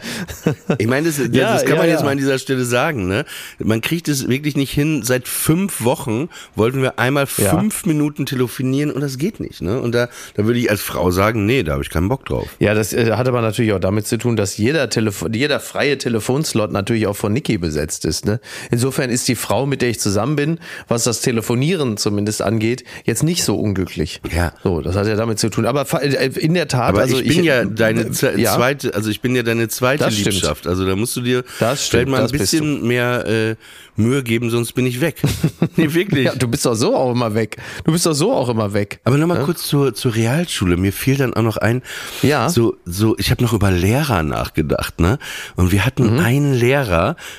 [0.77, 3.07] Ich meine, das, das, ja, das kann ja, man jetzt mal an dieser Stelle sagen.
[3.07, 3.25] Ne?
[3.59, 5.01] Man kriegt es wirklich nicht hin.
[5.03, 9.61] Seit fünf Wochen wollten wir einmal fünf Minuten telefonieren und das geht nicht.
[9.61, 9.79] Ne?
[9.79, 12.47] Und da, da würde ich als Frau sagen, nee, da habe ich keinen Bock drauf.
[12.59, 15.97] Ja, das äh, hat aber natürlich auch damit zu tun, dass jeder, Telefon, jeder freie
[15.97, 18.25] Telefonslot natürlich auch von Niki besetzt ist.
[18.25, 18.39] Ne?
[18.71, 23.23] Insofern ist die Frau, mit der ich zusammen bin, was das Telefonieren zumindest angeht, jetzt
[23.23, 24.21] nicht so unglücklich.
[24.35, 24.53] Ja.
[24.63, 25.65] So, das hat ja damit zu tun.
[25.65, 28.53] Aber äh, in der Tat, aber also ich bin ich, ja deine ja.
[28.53, 30.61] zweite, also ich bin ja deine zweite das Liebschaft.
[30.61, 30.67] Stimmt.
[30.67, 33.55] Also da musst du dir das stimmt, mal ein bisschen mehr äh,
[33.95, 35.21] Mühe geben, sonst bin ich weg.
[35.75, 36.25] nee, wirklich.
[36.25, 37.57] Ja, du bist doch so auch immer weg.
[37.83, 38.99] Du bist doch so auch immer weg.
[39.03, 39.43] Aber nochmal ja?
[39.43, 40.77] kurz zur, zur Realschule.
[40.77, 41.83] Mir fiel dann auch noch ein,
[42.21, 42.49] ja.
[42.49, 45.19] so, so, ich habe noch über Lehrer nachgedacht, ne?
[45.55, 46.19] Und wir hatten mhm.
[46.19, 46.72] einen Lehrer,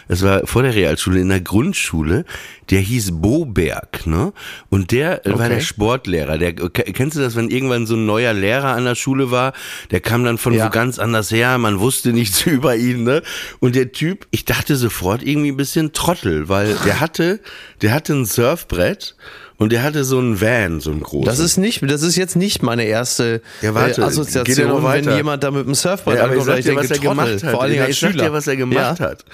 [0.08, 2.24] das war vor der Realschule, in der Grundschule,
[2.70, 4.32] der hieß Boberg, ne?
[4.70, 5.38] Und der okay.
[5.38, 6.38] war der Sportlehrer.
[6.38, 9.52] Der, kennst du das, wenn irgendwann so ein neuer Lehrer an der Schule war?
[9.90, 10.66] Der kam dann von ja.
[10.66, 13.22] wo ganz anders her, man wusste nichts über ihn, ne?
[13.60, 17.40] Und der Typ, ich dachte sofort irgendwie ein bisschen Trottel, weil der hatte,
[17.82, 19.16] der hatte ein Surfbrett
[19.56, 21.26] und der hatte so einen Van, so einen großen.
[21.26, 25.44] Das ist nicht, das ist jetzt nicht meine erste ja, warte, äh, Assoziation, wenn jemand
[25.44, 27.50] da mit dem Surfbrett ja, ankommt, ich, ich denke, was er gemacht hat.
[27.52, 28.12] Vor allem ja, als ich Schüler.
[28.12, 29.06] sag dir, was er gemacht ja.
[29.06, 29.24] hat.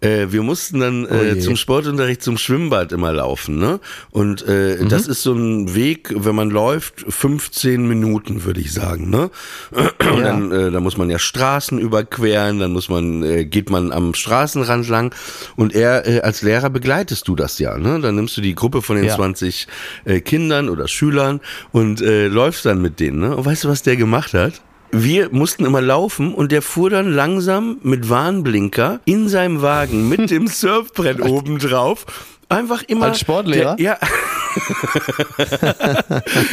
[0.00, 3.80] Äh, wir mussten dann äh, oh zum Sportunterricht zum Schwimmbad immer laufen, ne?
[4.10, 4.88] Und äh, mhm.
[4.88, 9.30] das ist so ein Weg, wenn man läuft, 15 Minuten, würde ich sagen, ne?
[9.72, 10.22] Und ja.
[10.22, 14.12] dann, äh, da muss man ja Straßen überqueren, dann muss man, äh, geht man am
[14.14, 15.14] Straßenrand lang
[15.56, 18.00] und er äh, als Lehrer begleitest du das ja, ne?
[18.00, 19.16] Dann nimmst du die Gruppe von den ja.
[19.16, 19.66] 20
[20.04, 21.40] äh, Kindern oder Schülern
[21.72, 23.36] und äh, läufst dann mit denen, ne?
[23.36, 24.60] Und weißt du, was der gemacht hat?
[24.92, 30.30] Wir mussten immer laufen und der fuhr dann langsam mit Warnblinker in seinem Wagen mit
[30.30, 32.06] dem Surfbrett oben drauf.
[32.48, 33.06] Einfach immer.
[33.06, 33.74] Als Sportlehrer?
[33.76, 33.98] Der, ja.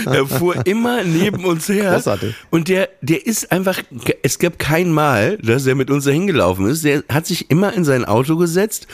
[0.11, 1.91] er fuhr immer neben uns her.
[1.93, 2.33] Großartig.
[2.49, 3.79] Und der, der ist einfach,
[4.23, 6.83] es gab kein Mal, dass er mit uns dahin gelaufen ist.
[6.83, 8.87] Der hat sich immer in sein Auto gesetzt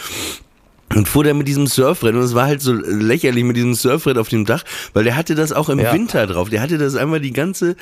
[0.95, 4.17] und fuhr der mit diesem Surfbrett und es war halt so lächerlich mit diesem Surfbrett
[4.17, 5.93] auf dem Dach, weil der hatte das auch im ja.
[5.93, 6.49] Winter drauf.
[6.49, 7.75] Der hatte das einmal die ganze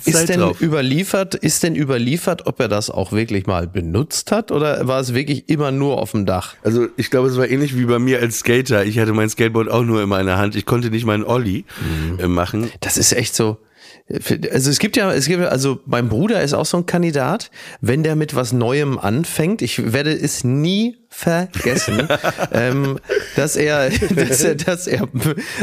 [0.00, 0.60] Zeit ist denn drauf.
[0.60, 5.14] überliefert, ist denn überliefert, ob er das auch wirklich mal benutzt hat oder war es
[5.14, 6.54] wirklich immer nur auf dem Dach?
[6.62, 8.84] Also ich glaube, es war ähnlich wie bei mir als Skater.
[8.84, 10.54] Ich hatte mein Skateboard auch nur in meiner Hand.
[10.56, 12.20] Ich konnte nicht meinen Ollie mhm.
[12.20, 12.70] Äh, machen.
[12.80, 13.58] Das ist echt so.
[14.08, 18.04] Also es gibt ja, es gibt also mein Bruder ist auch so ein Kandidat, wenn
[18.04, 22.06] der mit was Neuem anfängt, ich werde es nie vergessen,
[22.52, 23.00] ähm,
[23.34, 25.08] dass er, dass er, dass er,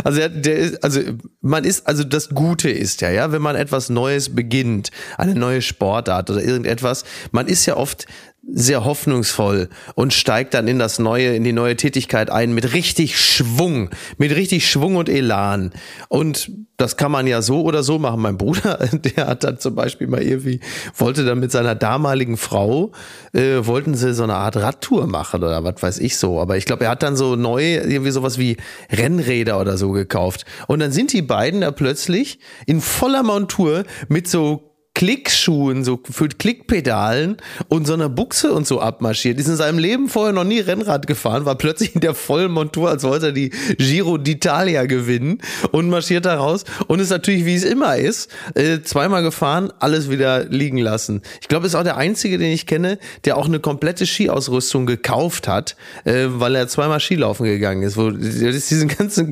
[0.04, 1.00] also er, der ist, also
[1.40, 5.62] man ist, also das Gute ist ja, ja, wenn man etwas Neues beginnt, eine neue
[5.62, 8.08] Sportart oder irgendetwas, man ist ja oft
[8.46, 13.18] sehr hoffnungsvoll und steigt dann in das neue, in die neue Tätigkeit ein mit richtig
[13.18, 15.72] Schwung, mit richtig Schwung und Elan.
[16.10, 18.22] Und das kann man ja so oder so machen.
[18.22, 20.60] Mein Bruder, der hat dann zum Beispiel mal irgendwie,
[20.98, 22.92] wollte dann mit seiner damaligen Frau,
[23.32, 26.40] äh, wollten sie so eine Art Radtour machen oder was weiß ich so.
[26.42, 28.58] Aber ich glaube, er hat dann so neu irgendwie sowas wie
[28.92, 30.46] Rennräder oder so gekauft.
[30.68, 36.28] Und dann sind die beiden da plötzlich in voller Montur mit so Klickschuhen, so für
[36.28, 39.40] Klickpedalen und so einer Buchse und so abmarschiert.
[39.40, 42.90] Ist in seinem Leben vorher noch nie Rennrad gefahren, war plötzlich in der vollen Montur,
[42.90, 45.40] als wollte er die Giro d'Italia gewinnen
[45.72, 50.12] und marschiert da raus und ist natürlich, wie es immer ist, äh, zweimal gefahren, alles
[50.12, 51.22] wieder liegen lassen.
[51.42, 55.48] Ich glaube, ist auch der einzige, den ich kenne, der auch eine komplette Skiausrüstung gekauft
[55.48, 55.76] hat,
[56.06, 57.98] äh, weil er zweimal Skilaufen gegangen ist.
[57.98, 59.32] Wo diesen ganzen,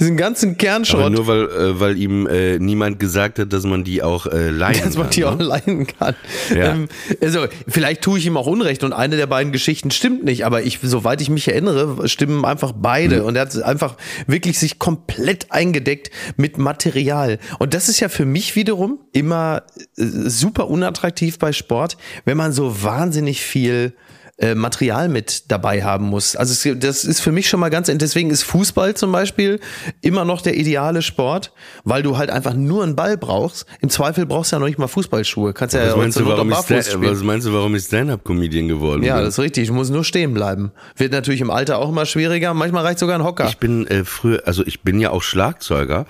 [0.00, 1.00] diesen ganzen Kernschrott.
[1.00, 4.48] Aber nur weil, äh, weil ihm äh, niemand gesagt hat, dass man die auch äh,
[4.48, 5.44] leihen man die kann, auch ne?
[5.44, 6.14] leiden kann.
[6.50, 6.72] Ja.
[6.72, 6.88] Ähm,
[7.20, 10.62] also, vielleicht tue ich ihm auch Unrecht und eine der beiden Geschichten stimmt nicht, aber
[10.62, 13.20] ich, soweit ich mich erinnere, stimmen einfach beide.
[13.20, 13.26] Mhm.
[13.26, 17.38] Und er hat einfach wirklich sich komplett eingedeckt mit Material.
[17.58, 19.62] Und das ist ja für mich wiederum immer
[19.96, 23.94] äh, super unattraktiv bei Sport, wenn man so wahnsinnig viel
[24.42, 26.36] äh, Material mit dabei haben muss.
[26.36, 29.60] Also es, das ist für mich schon mal ganz, deswegen ist Fußball zum Beispiel
[30.02, 31.52] immer noch der ideale Sport,
[31.84, 33.64] weil du halt einfach nur einen Ball brauchst.
[33.80, 35.52] Im Zweifel brauchst du ja noch nicht mal Fußballschuhe.
[35.54, 36.82] Kannst ja Was meinst, zur du, warum spielen.
[37.10, 39.24] was meinst du, warum ich Stand-Up-Comedian geworden Ja, bin?
[39.24, 39.64] das ist richtig.
[39.64, 40.72] Ich muss nur stehen bleiben.
[40.96, 42.52] Wird natürlich im Alter auch immer schwieriger.
[42.52, 43.46] Manchmal reicht sogar ein Hocker.
[43.48, 46.06] Ich bin äh, früher, also ich bin ja auch Schlagzeuger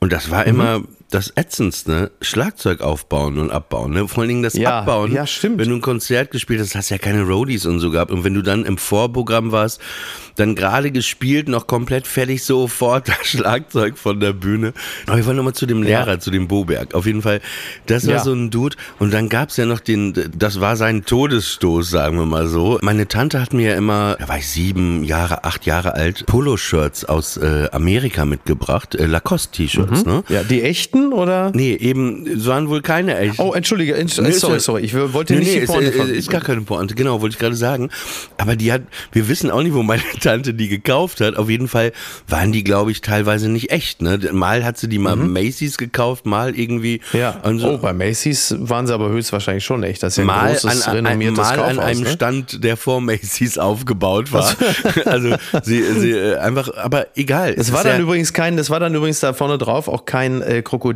[0.00, 0.30] und das Mhm.
[0.30, 0.80] war immer
[1.12, 3.92] das Ätzendste, Schlagzeug aufbauen und abbauen.
[3.92, 4.08] Ne?
[4.08, 5.12] Vor allen Dingen das Ja, Abbauen.
[5.12, 5.58] ja, stimmt.
[5.58, 8.10] Wenn du ein Konzert gespielt hast, hast du ja keine Roadies und so gehabt.
[8.10, 9.80] Und wenn du dann im Vorprogramm warst,
[10.36, 14.72] dann gerade gespielt, noch komplett fertig, sofort das Schlagzeug von der Bühne.
[15.06, 16.94] Aber ich wollte nochmal zu dem Lehrer, zu dem Boberg.
[16.94, 17.40] Auf jeden Fall,
[17.86, 18.24] das war Ja.
[18.24, 18.76] so ein Dude.
[18.98, 22.78] Und dann gab's ja noch den, das war sein Todesstoß, sagen wir mal so.
[22.80, 27.04] Meine Tante hat mir ja immer, da war ich sieben Jahre, acht Jahre alt, Poloshirts
[27.04, 30.24] aus äh, Amerika mitgebracht, äh, Lacoste-T-Shirts, ne?
[30.30, 31.50] ja, die echten oder?
[31.54, 33.40] Nee, eben, es waren wohl keine echten.
[33.40, 34.82] Oh, entschuldige, entsch Nee, sorry, ist- sorry.
[34.82, 37.20] Ich wollte Nee, nicht nee, die ist, Pointe äh, von- ist gar keine Pointe, genau,
[37.22, 37.88] wollte ich gerade sagen.
[38.36, 41.36] Aber die hat, wir wissen auch nicht, wo meine Tante die gekauft hat.
[41.36, 41.92] Auf jeden Fall
[42.28, 44.02] waren die, glaube ich, teilweise nicht echt.
[44.02, 44.18] Ne?
[44.32, 47.00] Mal hat sie die mal Macy's gekauft, mal irgendwie.
[47.12, 47.18] Mhm.
[47.18, 50.02] Ja, an so, oh, bei Macy's waren sie aber höchstwahrscheinlich schon echt.
[50.02, 52.10] Das ist ja ein mal großes, an, an, renommiertes mal an Kaufhaus, einem ne?
[52.10, 54.54] Stand, der vor Macy's aufgebaut war.
[55.06, 57.52] also sie, sie äh, einfach, aber egal.
[57.56, 60.04] Es ist war dann ja, übrigens kein, das war dann übrigens da vorne drauf auch
[60.04, 60.91] kein äh, Krokodil,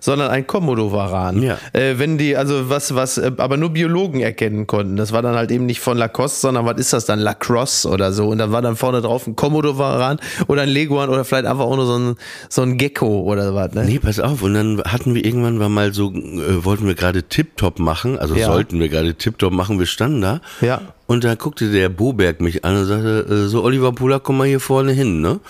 [0.00, 1.42] sondern ein Komodowaran.
[1.42, 1.58] Ja.
[1.72, 4.96] Äh, wenn die, also was, was, äh, aber nur Biologen erkennen konnten.
[4.96, 7.18] Das war dann halt eben nicht von Lacoste, sondern was ist das dann?
[7.18, 8.28] Lacrosse oder so.
[8.28, 11.76] Und da war dann vorne drauf ein Komodowaran oder ein Leguan oder vielleicht einfach auch
[11.76, 12.16] nur so ein,
[12.48, 13.84] so ein Gecko oder was, ne?
[13.84, 14.42] Nee, pass auf.
[14.42, 18.46] Und dann hatten wir irgendwann mal so, äh, wollten wir gerade Tip-Top machen, also Ja.
[18.46, 20.40] sollten wir gerade Tip-Top machen, wir standen da.
[20.60, 20.80] Ja.
[21.06, 24.46] Und da guckte der Boberg mich an und sagte, äh, so Oliver Pola, komm mal
[24.46, 25.40] hier vorne hin, ne?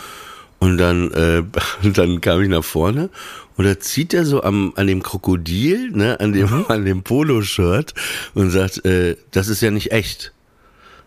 [0.58, 1.42] Und dann, äh,
[1.94, 3.10] dann kam ich nach vorne
[3.56, 7.94] und da zieht er so am, an dem Krokodil, ne, an dem, an dem Poloshirt
[8.34, 10.32] und sagt, äh, das ist ja nicht echt.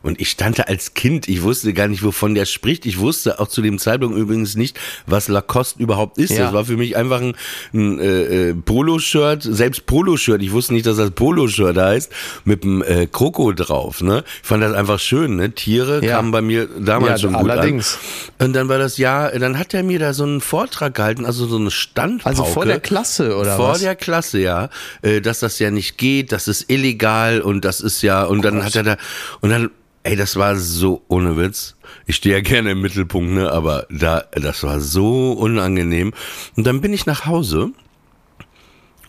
[0.04, 2.86] Und ich stand da als Kind, ich wusste gar nicht, wovon der spricht.
[2.86, 6.32] Ich wusste auch zu dem Zeitpunkt übrigens nicht, was Lacoste überhaupt ist.
[6.32, 6.46] Ja.
[6.46, 7.36] Das war für mich einfach ein,
[7.74, 10.42] ein äh, äh, Poloshirt, selbst Poloshirt.
[10.42, 12.12] Ich wusste nicht, dass das Poloshirt heißt,
[12.46, 14.02] mit einem äh, Kroko drauf.
[14.02, 14.24] Ne?
[14.42, 15.36] Ich fand das einfach schön.
[15.36, 15.52] Ne?
[15.52, 16.18] Tiere Ja.
[16.18, 17.98] kamen bei mir damals Ja, schon gut allerdings.
[18.40, 18.48] an.
[18.48, 21.48] Und dann war das ja, dann hat er mir da so einen Vortrag gehalten, also
[21.48, 22.30] so eine Standpauke.
[22.30, 23.82] Also vor der Klasse oder Vor was?
[23.82, 24.70] der Klasse, ja.
[25.02, 28.64] Äh, dass das ja nicht geht, das ist illegal und das ist ja, und dann
[28.64, 28.98] hat er da,
[29.42, 29.70] und dann,
[30.08, 31.76] ey, das war so ohne Witz.
[32.06, 36.14] Ich stehe ja gerne im Mittelpunkt, ne, aber da, das war so unangenehm.
[36.56, 37.72] Und dann bin ich nach Hause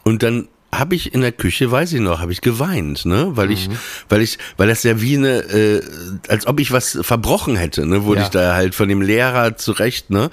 [0.02, 3.50] und dann habe ich in der Küche, weiß ich noch, habe ich geweint, ne, weil
[3.50, 3.70] ich,
[4.08, 5.82] weil ich, weil das ja wie eine, äh,
[6.28, 8.26] als ob ich was verbrochen hätte, ne, wurde Ja.
[8.26, 10.30] ich da halt von dem Lehrer zurecht, ne,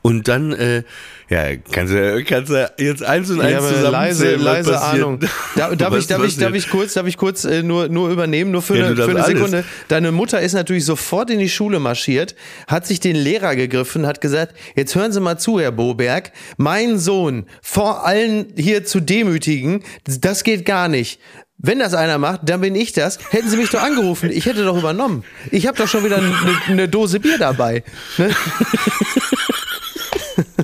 [0.00, 0.84] und dann, äh,
[1.30, 5.02] ja, kannst du, kannst du jetzt eins und eins eine leise, leise passiert?
[5.02, 5.20] Ahnung.
[5.56, 8.50] Da, darf, ich, darf, ich, darf ich kurz, darf ich kurz äh, nur, nur übernehmen,
[8.50, 9.38] nur für Ja, eine, für eine alles.
[9.38, 9.64] Sekunde.
[9.88, 12.34] Deine Mutter ist natürlich sofort in die Schule marschiert,
[12.66, 16.98] hat sich den Lehrer gegriffen, hat gesagt, jetzt hören Sie mal zu, Herr Boberg, mein
[16.98, 21.20] Sohn vor allen hier zu demütigen, das geht gar nicht.
[21.56, 23.18] Wenn das einer macht, dann bin ich das.
[23.30, 25.24] Hätten Sie mich doch angerufen, ich hätte doch übernommen.
[25.50, 26.34] Ich habe doch schon wieder eine,
[26.68, 27.82] eine Dose Bier dabei.
[28.18, 28.30] Ne?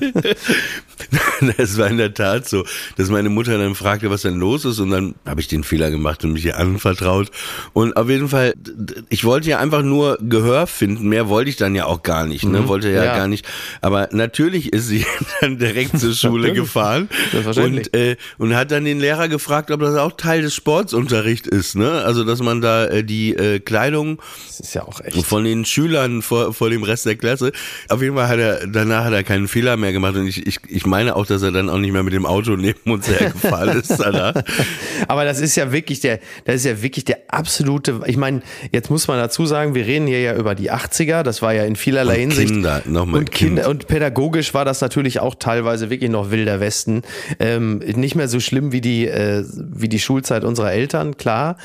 [1.57, 2.65] Es war in der Tat so,
[2.97, 5.89] dass meine Mutter dann fragte, was denn los ist und dann habe ich den Fehler
[5.89, 7.31] gemacht und mich ihr anvertraut.
[7.73, 8.53] Und auf jeden Fall,
[9.09, 12.45] ich wollte ja einfach nur Gehör finden, mehr wollte ich dann ja auch gar nicht,
[12.45, 13.15] ne, wollte ja, Ja.
[13.15, 13.47] gar nicht,
[13.81, 15.05] aber natürlich ist sie
[15.41, 17.09] dann direkt zur Schule gefahren
[17.55, 21.75] und, äh, und hat dann den Lehrer gefragt, ob das auch Teil des Sportsunterrichts ist,
[21.75, 24.21] ne, also dass man da äh, die äh, Kleidung
[24.57, 24.85] Das ja
[25.23, 27.51] von den Schülern vor, vor dem Rest der Klasse.
[27.89, 30.45] Auf jeden Fall hat er, danach hat er keinen Fehler mehr mehr gemacht und ich,
[30.45, 33.07] ich, ich meine auch, dass er dann auch nicht mehr mit dem Auto neben uns
[33.07, 34.43] hergefahren ist, Alter.
[35.07, 38.89] Aber das ist ja wirklich der, das ist ja wirklich der absolute, ich meine, jetzt
[38.89, 41.75] muss man dazu sagen, wir reden hier ja über die 80er, das war ja in
[41.75, 42.53] vielerlei Und Hinsicht.
[42.53, 43.55] Kinder, nochmal und Kind.
[43.55, 47.03] Kinder, und pädagogisch war das natürlich auch teilweise wirklich noch wilder Westen.
[47.39, 51.57] Ähm, nicht mehr so schlimm wie die, äh, wie die Schulzeit unserer Eltern, klar.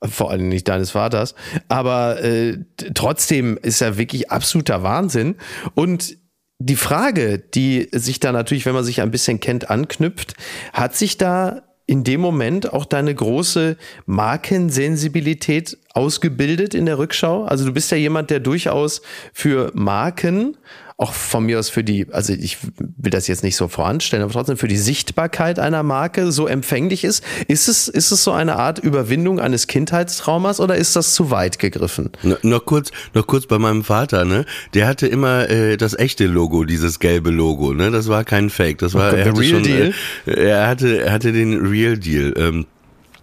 [0.00, 1.34] Vor allem nicht deines Vaters.
[1.66, 2.58] Aber äh,
[2.94, 5.34] trotzdem ist ja wirklich absoluter Wahnsinn.
[5.74, 6.17] Und
[6.58, 10.34] die Frage, die sich da natürlich, wenn man sich ein bisschen kennt, anknüpft,
[10.72, 17.44] hat sich da in dem Moment auch deine große Markensensibilität ausgebildet in der Rückschau?
[17.44, 20.56] Also du bist ja jemand, der durchaus für Marken,
[21.00, 22.58] auch von mir aus für die, also ich
[22.96, 27.04] will das jetzt nicht so voranstellen, aber trotzdem für die Sichtbarkeit einer Marke so empfänglich
[27.04, 27.22] ist.
[27.46, 31.60] Ist es, ist es so eine Art Überwindung eines Kindheitstraumas oder ist das zu weit
[31.60, 32.10] gegriffen?
[32.24, 34.44] No, noch kurz, noch kurz bei meinem Vater, ne?
[34.74, 37.92] Der hatte immer äh, das echte Logo, dieses gelbe Logo, ne?
[37.92, 39.94] Das war kein Fake, das war Okay, er hatte real schon, deal?
[40.26, 42.34] Äh, er hatte, er hatte den Real Deal.
[42.36, 42.66] Ähm,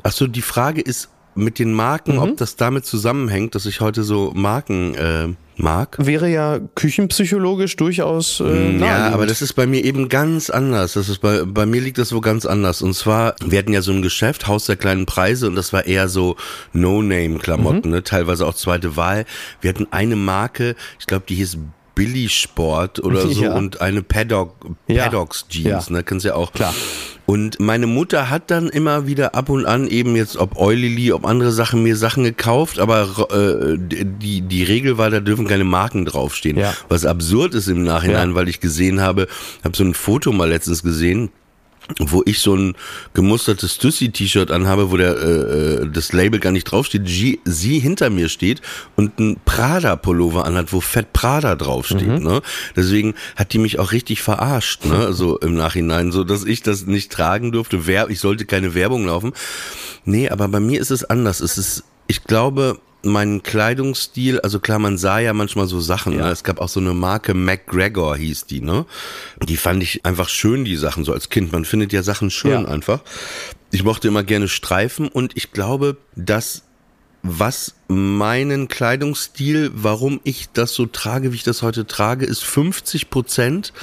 [0.02, 2.20] ach so, die Frage ist mit den Marken, Mhm.
[2.20, 5.96] ob das damit zusammenhängt, dass ich heute so Marken äh, mag.
[6.00, 10.94] Wäre ja küchenpsychologisch durchaus äh, Ja, aber das ist bei mir eben ganz anders.
[10.94, 12.82] Das ist bei, bei mir liegt das wo ganz anders.
[12.82, 15.86] Und zwar, wir hatten ja so ein Geschäft, Haus der kleinen Preise, und das war
[15.86, 16.36] eher so
[16.74, 17.96] No-Name-Klamotten, Mhm.
[17.96, 18.04] ne?
[18.04, 19.26] teilweise auch zweite Wahl.
[19.62, 21.58] Wir hatten eine Marke, ich glaube, die hieß
[21.96, 23.56] Billy Sport oder so Ja.
[23.56, 24.56] und eine Paddock.
[24.88, 26.52] Paddocks Jeans, ne, kennst ja auch.
[26.54, 26.74] Klar.
[27.28, 31.26] Und meine Mutter hat dann immer wieder ab und an eben jetzt, ob Eulili, ob
[31.26, 36.06] andere Sachen, mir Sachen gekauft, aber äh, die, die Regel war, da dürfen keine Marken
[36.06, 36.58] draufstehen.
[36.58, 36.76] Ja.
[36.88, 38.36] Was absurd ist im Nachhinein, Ja.
[38.36, 39.28] weil ich gesehen habe,
[39.64, 41.30] habe so ein Foto mal letztens gesehen,
[42.00, 42.76] wo ich so ein
[43.14, 48.10] gemustertes Stussy-T-Shirt anhabe, wo der äh, äh, das Label gar nicht draufsteht, G sie hinter
[48.10, 48.62] mir steht
[48.96, 52.08] und ein Prada-Pullover anhat, wo Fett Prada draufsteht.
[52.08, 52.24] Mhm.
[52.24, 52.42] Ne?
[52.76, 55.14] Deswegen hat die mich auch richtig verarscht, ne?
[55.14, 57.88] so im Nachhinein, so dass ich das nicht tragen durfte.
[57.88, 59.34] Wer ich sollte keine Werbung laufen.
[60.06, 61.40] Nee, aber bei mir ist es anders.
[61.40, 66.18] Es ist, ich glaube, mein Kleidungsstil, also klar, man sah ja manchmal so Sachen.
[66.18, 66.28] Ne?
[66.30, 68.86] Es gab auch so eine Marke McGregor hieß die, ne?
[69.48, 71.52] Die fand ich einfach schön, die Sachen so als Kind.
[71.52, 72.66] Man findet ja Sachen schön Ja.
[72.66, 73.02] einfach.
[73.72, 76.64] Ich mochte immer gerne Streifen und ich glaube, dass
[77.24, 83.10] was meinen Kleidungsstil, warum ich das so trage, wie ich das heute trage, ist 50
[83.10, 83.74] Prozent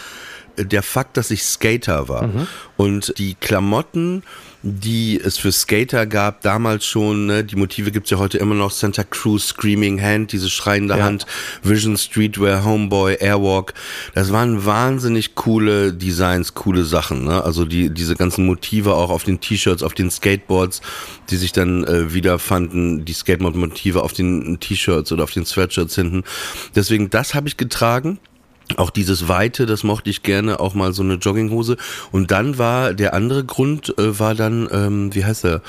[0.57, 2.31] der Fakt, dass ich Skater war.
[2.77, 4.23] Und die Klamotten,
[4.63, 8.71] die es für Skater gab, damals schon, ne, die Motive gibt's ja heute immer noch,
[8.71, 11.05] Santa Cruz, Screaming Hand, diese schreiende Ja.
[11.05, 11.27] Hand,
[11.63, 13.75] Vision Streetwear, Homeboy, Airwalk,
[14.15, 17.25] das waren wahnsinnig coole Designs, coole Sachen.
[17.25, 17.43] Ne?
[17.43, 20.81] Also die, diese ganzen Motive auch auf den T-Shirts, auf den Skateboards,
[21.31, 26.23] die sich dann äh, wiederfanden, die Skateboard-Motive auf den T-Shirts oder auf den Sweatshirts hinten.
[26.77, 28.19] Deswegen, das habe ich getragen.
[28.77, 31.77] Auch dieses Weite, das mochte ich gerne, auch mal so eine Jogginghose.
[32.11, 35.63] Und dann war der andere Grund, äh, war dann, ähm, wie heißt er?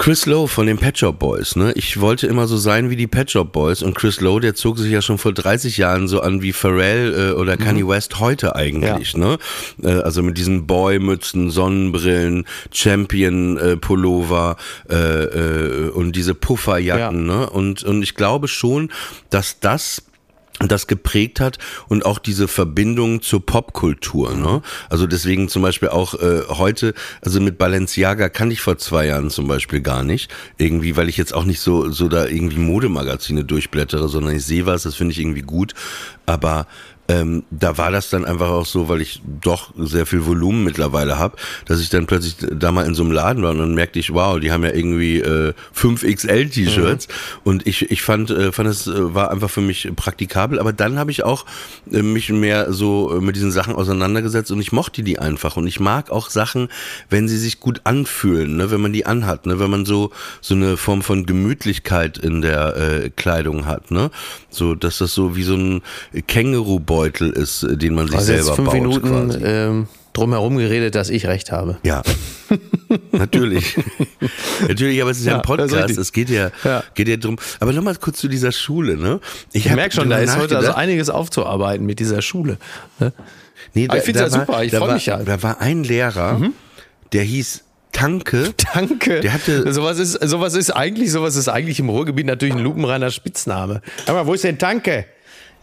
[0.00, 1.72] Chris Lowe von den Pet Shop Boys, ne?
[1.74, 4.78] Ich wollte immer so sein wie die Pet Shop Boys und Chris Lowe, der zog
[4.78, 8.56] sich ja schon vor 30 Jahren so an wie Pharrell äh, oder Kanye West heute
[8.56, 9.36] eigentlich, ne?
[9.82, 14.56] Äh, also mit diesen Boy-Mützen, Sonnenbrillen, Champion-Pullover
[14.88, 17.50] äh, äh, und diese Pufferjacken, ne?
[17.50, 18.90] Und, und ich glaube schon,
[19.28, 20.02] dass das
[20.68, 24.34] das geprägt hat und auch diese Verbindung zur Popkultur.
[24.34, 24.62] Ne?
[24.88, 29.30] Also deswegen zum Beispiel auch äh, heute, also mit Balenciaga kann ich vor zwei Jahren
[29.30, 33.44] zum Beispiel gar nicht, irgendwie, weil ich jetzt auch nicht so so da irgendwie Modemagazine
[33.44, 35.74] durchblättere, sondern ich sehe was, das finde ich irgendwie gut,
[36.26, 36.66] aber
[37.10, 41.18] ähm, da war das dann einfach auch so, weil ich doch sehr viel Volumen mittlerweile
[41.18, 43.98] habe, dass ich dann plötzlich da mal in so einem Laden war und dann merkte
[43.98, 47.08] ich, wow, die haben ja irgendwie äh, 5XL-T-Shirts
[47.42, 51.00] und ich, ich fand, äh, fand es äh, war einfach für mich praktikabel, aber dann
[51.00, 51.46] habe ich auch
[51.90, 55.56] äh, mich mehr so äh, mit diesen Sachen auseinandergesetzt und ich mochte die einfach.
[55.56, 56.68] Und ich mag auch Sachen,
[57.08, 60.54] wenn sie sich gut anfühlen, ne, wenn man die anhat, ne, wenn man so so
[60.54, 64.10] eine Form von Gemütlichkeit in der äh, Kleidung hat, ne,
[64.48, 65.82] so dass das so wie so ein
[67.08, 69.38] Kängurubeutel ist, äh, den man sich Also jetzt selber fünf baut Minuten quasi.
[69.44, 71.78] ähm, drumherum geredet, dass ich recht habe.
[71.84, 72.02] Ja,
[73.12, 73.76] natürlich.
[74.66, 75.96] natürlich, aber es ist ja, Ja, ein Podcast.
[75.98, 76.82] Es geht ja, Ja.
[76.94, 77.36] geht ja drum.
[77.60, 79.20] Aber nochmal kurz zu dieser Schule, ne?
[79.52, 82.58] Ich hab merke schon, da ist heute also einiges aufzuarbeiten mit dieser Schule.
[82.98, 83.12] ne?
[83.74, 85.18] Nee, Aber ich find's ja war- super, ich da freu war- mich ja.
[85.18, 85.24] Mhm.
[85.26, 86.40] Da war ein Lehrer,
[87.12, 88.52] der hieß Tanke.
[88.74, 89.20] Danke.
[89.20, 93.10] Der hatte- sowas ist, sowas ist eigentlich, sowas ist eigentlich im Ruhrgebiet natürlich ein lupenreiner
[93.10, 93.82] Spitzname.
[94.06, 95.06] Mal, wo ist denn Tanke?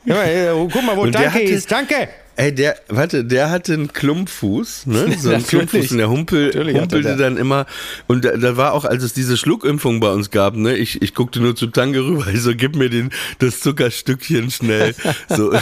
[0.07, 1.69] Guck mal, wo Und Tanke hatte- ist.
[1.69, 2.07] Tanke!
[2.37, 5.17] Ey, der, warte, der hatte einen Klumpfuß, ne?
[5.19, 7.17] So einen Klumpfuß und der Humpel, Natürlich humpelte der.
[7.17, 7.65] dann immer.
[8.05, 10.77] Und da, da war auch, als es diese Schluckimpfung bei uns gab, ne?
[10.77, 14.93] Ich, ich guckte nur zu Tange rüber, ich so, gib mir den, das Zuckerstückchen schnell.
[15.29, 15.51] So.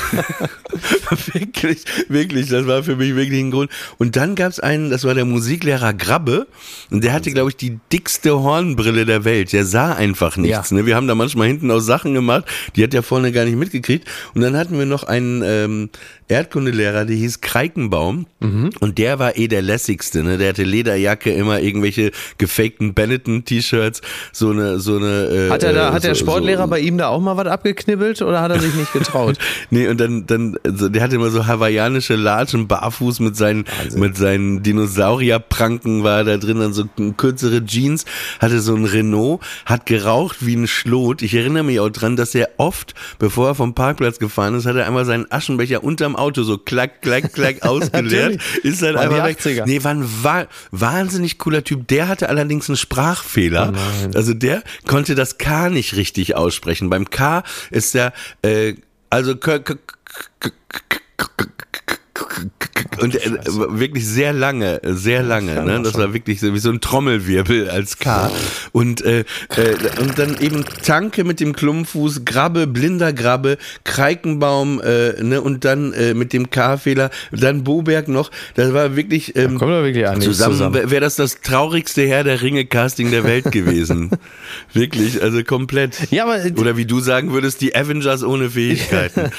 [1.33, 3.71] wirklich, wirklich, das war für mich wirklich ein Grund.
[3.97, 6.47] Und dann gab's einen, das war der Musiklehrer Grabbe,
[6.91, 9.53] und der hatte, glaube ich, die dickste Hornbrille der Welt.
[9.53, 10.69] Der sah einfach nichts.
[10.69, 10.77] Ja.
[10.77, 10.85] Ne?
[10.85, 14.07] Wir haben da manchmal hinten auch Sachen gemacht, die hat der vorne gar nicht mitgekriegt.
[14.33, 15.89] Und dann hatten wir noch einen ähm,
[16.27, 18.25] Erdkundelehrer, der hieß Kreikenbaum.
[18.39, 18.71] Mhm.
[18.79, 20.23] Und der war eh der lässigste.
[20.23, 20.37] Ne?
[20.37, 24.01] Der hatte Lederjacke, immer irgendwelche gefakten Benetton-T-Shirts,
[24.31, 25.47] so eine, so eine.
[25.47, 27.47] Äh, Hat er da, hat so, der Sportlehrer so, bei ihm da auch mal was
[27.47, 29.37] abgeknibbelt oder hat er sich nicht getraut?
[29.69, 33.65] Nee, und dann, dann, also der hatte immer so hawaiianische Latschen, barfuß mit seinen,
[33.95, 36.85] mit seinen Dinosaurierpranken war da drin, dann so
[37.17, 38.05] kürzere Jeans,
[38.39, 41.21] hatte so ein Renault, hat geraucht wie ein Schlot.
[41.21, 44.75] Ich erinnere mich auch dran, dass er oft, bevor er vom Parkplatz gefahren ist, hat
[44.75, 49.37] er einmal seinen Aschenbecher unterm Auto so klack, klack, klack ausgeleert, ist dann einfach weg.
[49.39, 49.65] 80er.
[49.65, 51.87] Nee, war ein wa wahnsinnig cooler Typ.
[51.87, 53.73] Der hatte allerdings einen Sprachfehler.
[54.13, 56.89] also der konnte das K nicht richtig aussprechen.
[56.89, 58.75] Beim K ist der, äh,
[59.09, 59.75] also k- k-
[60.39, 61.94] k- k- k-
[63.01, 65.81] und äh, wirklich sehr lange, sehr lange, ne?
[65.83, 68.31] Das war wirklich so wie so ein Trommelwirbel als K.
[68.71, 69.19] Und äh,
[69.55, 75.41] äh, und dann eben Tanke mit dem Klumpfuß, Grabbe, blinder Grabbe, Kreikenbaum, äh, ne?
[75.41, 78.31] Und dann äh, mit dem K-Fehler, dann Boberg noch.
[78.55, 80.91] Das war wirklich ähm, Kommt doch wirklich einiges zusammen, zusammen.
[80.91, 84.11] wäre das das traurigste Herr der Ringe Casting der Welt gewesen.
[84.73, 86.11] wirklich, also komplett.
[86.11, 89.31] Ja, aber- oder wie du sagen würdest, die Avengers ohne Fähigkeiten.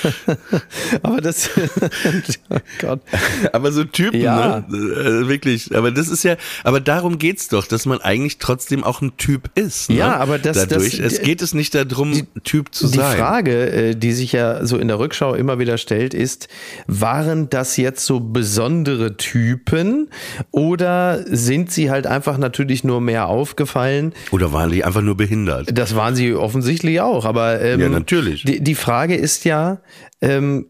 [1.03, 1.51] Aber das,
[2.81, 3.01] Gott.
[3.53, 4.65] aber so Typen, Ja.
[4.69, 4.77] ne?
[4.77, 5.75] Äh, wirklich.
[5.77, 9.51] Aber das ist ja, aber darum geht's doch, dass man eigentlich trotzdem auch ein Typ
[9.55, 9.91] ist.
[9.91, 9.97] Ne?
[9.97, 10.99] Ja, aber das- Dadurch.
[10.99, 13.17] das- es geht es nicht darum, Typ zu Die sein.
[13.17, 16.49] Frage, äh, die sich ja so in der Rückschau immer wieder stellt, ist,
[16.87, 20.09] waren das jetzt so besondere Typen
[20.51, 24.13] oder sind sie halt einfach natürlich nur mehr aufgefallen?
[24.31, 25.69] Oder waren die einfach nur behindert?
[25.77, 28.45] Das waren sie offensichtlich auch, aber ähm, Ja, natürlich.
[28.45, 29.81] Die, die Frage ist ja,
[30.21, 30.67] ähm,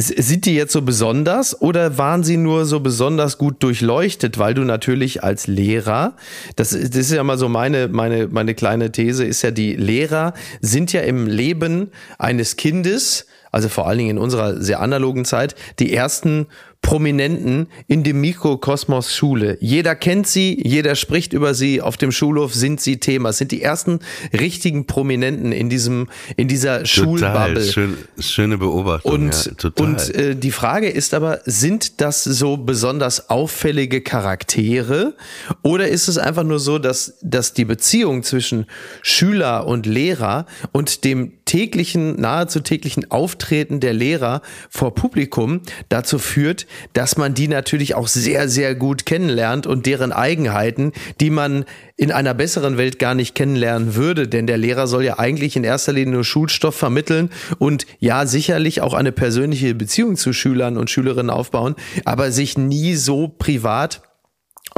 [0.00, 4.62] sind die jetzt so besonders oder waren sie nur so besonders gut durchleuchtet, weil du
[4.62, 6.14] natürlich als Lehrer,
[6.54, 9.74] das, ist- das ist ja mal so meine, meine, meine kleine These, ist ja, die
[9.74, 15.24] Lehrer sind ja im Leben eines Kindes, also vor allen Dingen in unserer sehr analogen
[15.24, 16.46] Zeit, die ersten
[16.80, 19.58] Prominenten in dem Mikrokosmos Schule.
[19.60, 23.30] Jeder kennt sie, jeder spricht über sie, auf dem Schulhof sind sie Thema.
[23.30, 23.98] Es sind die ersten
[24.32, 26.86] richtigen Prominenten in diesem, in dieser.
[26.86, 27.62] Schulbubble.
[27.62, 29.12] Schön, schöne Beobachtung.
[29.12, 35.14] Und, ja, und äh, die Frage ist aber, sind das so besonders auffällige Charaktere
[35.62, 38.66] oder ist es einfach nur so, dass, dass die Beziehung zwischen
[39.02, 46.66] Schüler und Lehrer und dem täglichen, nahezu täglichen Auftreten der Lehrer vor Publikum dazu führt,
[46.92, 51.64] dass man die natürlich auch sehr, sehr gut kennenlernt und deren Eigenheiten, die man
[51.96, 55.64] in einer besseren Welt gar nicht kennenlernen würde, denn der Lehrer soll ja eigentlich in
[55.64, 60.90] erster Linie nur Schulstoff vermitteln und ja sicherlich auch eine persönliche Beziehung zu Schülern und
[60.90, 64.02] Schülerinnen aufbauen, aber sich nie so privat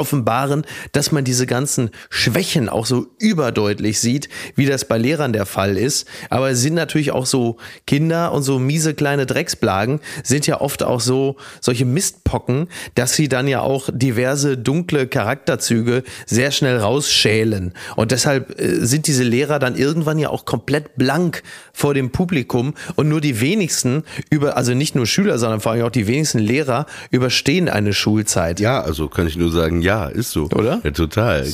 [0.00, 5.46] offenbaren, dass man diese ganzen Schwächen auch so überdeutlich sieht, wie das bei Lehrern der
[5.46, 6.08] Fall ist.
[6.30, 10.82] Aber es sind natürlich auch so Kinder und so miese kleine Drecksblagen sind ja oft
[10.82, 17.74] auch so solche Mistpocken, dass sie dann ja auch diverse dunkle Charakterzüge sehr schnell rausschälen.
[17.96, 21.42] Und deshalb äh, sind diese Lehrer dann irgendwann ja auch komplett blank
[21.72, 25.84] vor dem Publikum und nur die wenigsten über, also nicht nur Schüler, sondern vor allem
[25.84, 28.60] auch die wenigsten Lehrer überstehen eine Schulzeit.
[28.60, 30.44] Ja, also kann ich nur sagen, ja, ist so.
[30.44, 30.80] Oder?
[30.84, 31.46] Ja, total.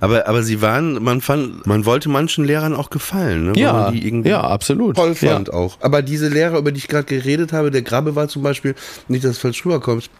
[0.00, 3.52] Aber, aber sie waren, man fand, man wollte manchen Lehrern auch gefallen, ne?
[3.56, 4.96] Ja, man die irgendwie ja, absolut.
[4.96, 5.54] toll fand Ja.
[5.54, 5.78] auch.
[5.80, 8.74] Aber diese Lehrer, über die ich gerade geredet habe, der Grabbe war zum Beispiel,
[9.08, 10.10] nicht, dass es falsch rüberkommt,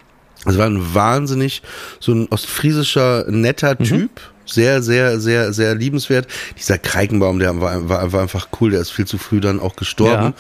[0.47, 1.62] es war ein wahnsinnig,
[2.01, 3.85] so ein ostfriesischer, netter Mhm.
[3.85, 4.11] Typ.
[4.47, 6.27] Sehr, sehr, sehr, sehr liebenswert.
[6.59, 9.75] Dieser Kreikenbaum, der war, war, war einfach cool, der ist viel zu früh dann auch
[9.75, 10.35] gestorben.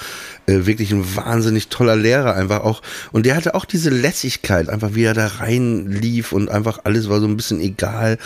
[0.46, 2.82] Äh, wirklich ein wahnsinnig toller Lehrer einfach auch.
[3.12, 7.20] Und der hatte auch diese Lässigkeit, einfach wie er da reinlief und einfach alles war
[7.20, 8.18] so ein bisschen egal.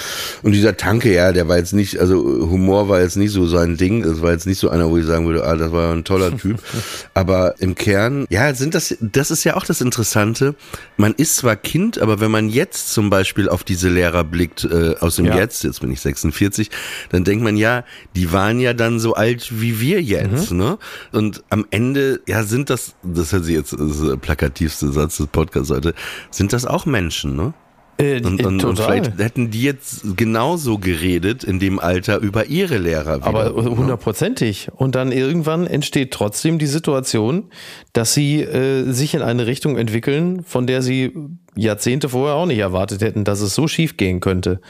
[0.42, 3.76] Und dieser Tanke, ja, der war jetzt nicht, also Humor war jetzt nicht so sein
[3.76, 4.02] Ding.
[4.02, 6.36] Das war jetzt nicht so einer, wo ich sagen würde, ah, das war ein toller
[6.36, 6.60] Typ.
[7.14, 10.56] aber im Kern, ja, sind das, das ist ja auch das Interessante.
[10.96, 14.96] Man ist zwar Kind, aber wenn man jetzt zum Beispiel auf diese Lehrer blickt, äh,
[14.98, 15.36] aus dem Ja.
[15.36, 16.70] Jetzt, jetzt bin ich 46,
[17.10, 17.84] dann denkt man ja,
[18.16, 20.78] die waren ja dann so alt wie wir jetzt, ne?
[21.12, 25.26] Und am Ende, ja, sind das, das ist jetzt das ist der plakativste Satz des
[25.28, 25.94] Podcasts heute,
[26.30, 27.54] sind das auch Menschen, ne?
[28.00, 32.78] Äh, und, und, und vielleicht hätten die jetzt genauso geredet in dem Alter über ihre
[32.78, 33.20] Lehrer.
[33.22, 33.76] Aber wiederum, ne?
[33.76, 34.68] hundertprozentig.
[34.74, 37.50] Und dann irgendwann entsteht trotzdem die Situation,
[37.92, 41.12] dass sie äh, sich in eine Richtung entwickeln, von der sie
[41.56, 44.60] Jahrzehnte vorher auch nicht erwartet hätten, dass es so schief gehen könnte.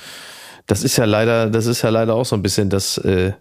[0.66, 3.32] Das ist ja leider, das ist ja leider auch so ein bisschen das, äh,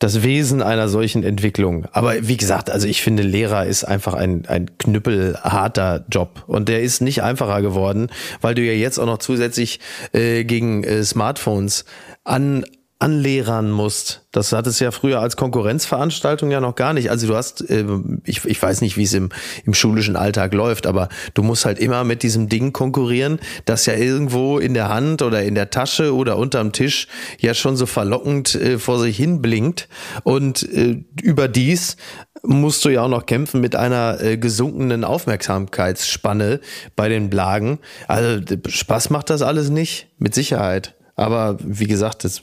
[0.00, 1.86] das Wesen einer solchen Entwicklung.
[1.92, 6.42] Aber wie gesagt, also ich finde, Lehrer ist einfach ein, ein knüppelharter Job.
[6.46, 8.08] Und der ist nicht einfacher geworden,
[8.40, 9.78] weil du ja jetzt auch noch zusätzlich
[10.12, 11.84] äh, gegen äh, Smartphones
[12.24, 12.64] an
[13.00, 14.26] anlehrern musst.
[14.30, 17.10] Das hat es ja früher als Konkurrenzveranstaltung ja noch gar nicht.
[17.10, 17.84] Also du hast, äh,
[18.24, 19.30] ich, ich weiß nicht, wie es im,
[19.64, 23.94] im schulischen Alltag läuft, aber du musst halt immer mit diesem Ding konkurrieren, das ja
[23.94, 28.54] irgendwo in der Hand oder in der Tasche oder unterm Tisch ja schon so verlockend
[28.54, 29.88] äh, vor sich hin blinkt.
[30.22, 31.96] Und äh, überdies
[32.42, 36.60] musst du ja auch noch kämpfen mit einer äh, gesunkenen Aufmerksamkeitsspanne
[36.96, 37.78] bei den Blagen.
[38.08, 40.94] Also Spaß macht das alles nicht, mit Sicherheit.
[41.16, 42.42] Aber wie gesagt, das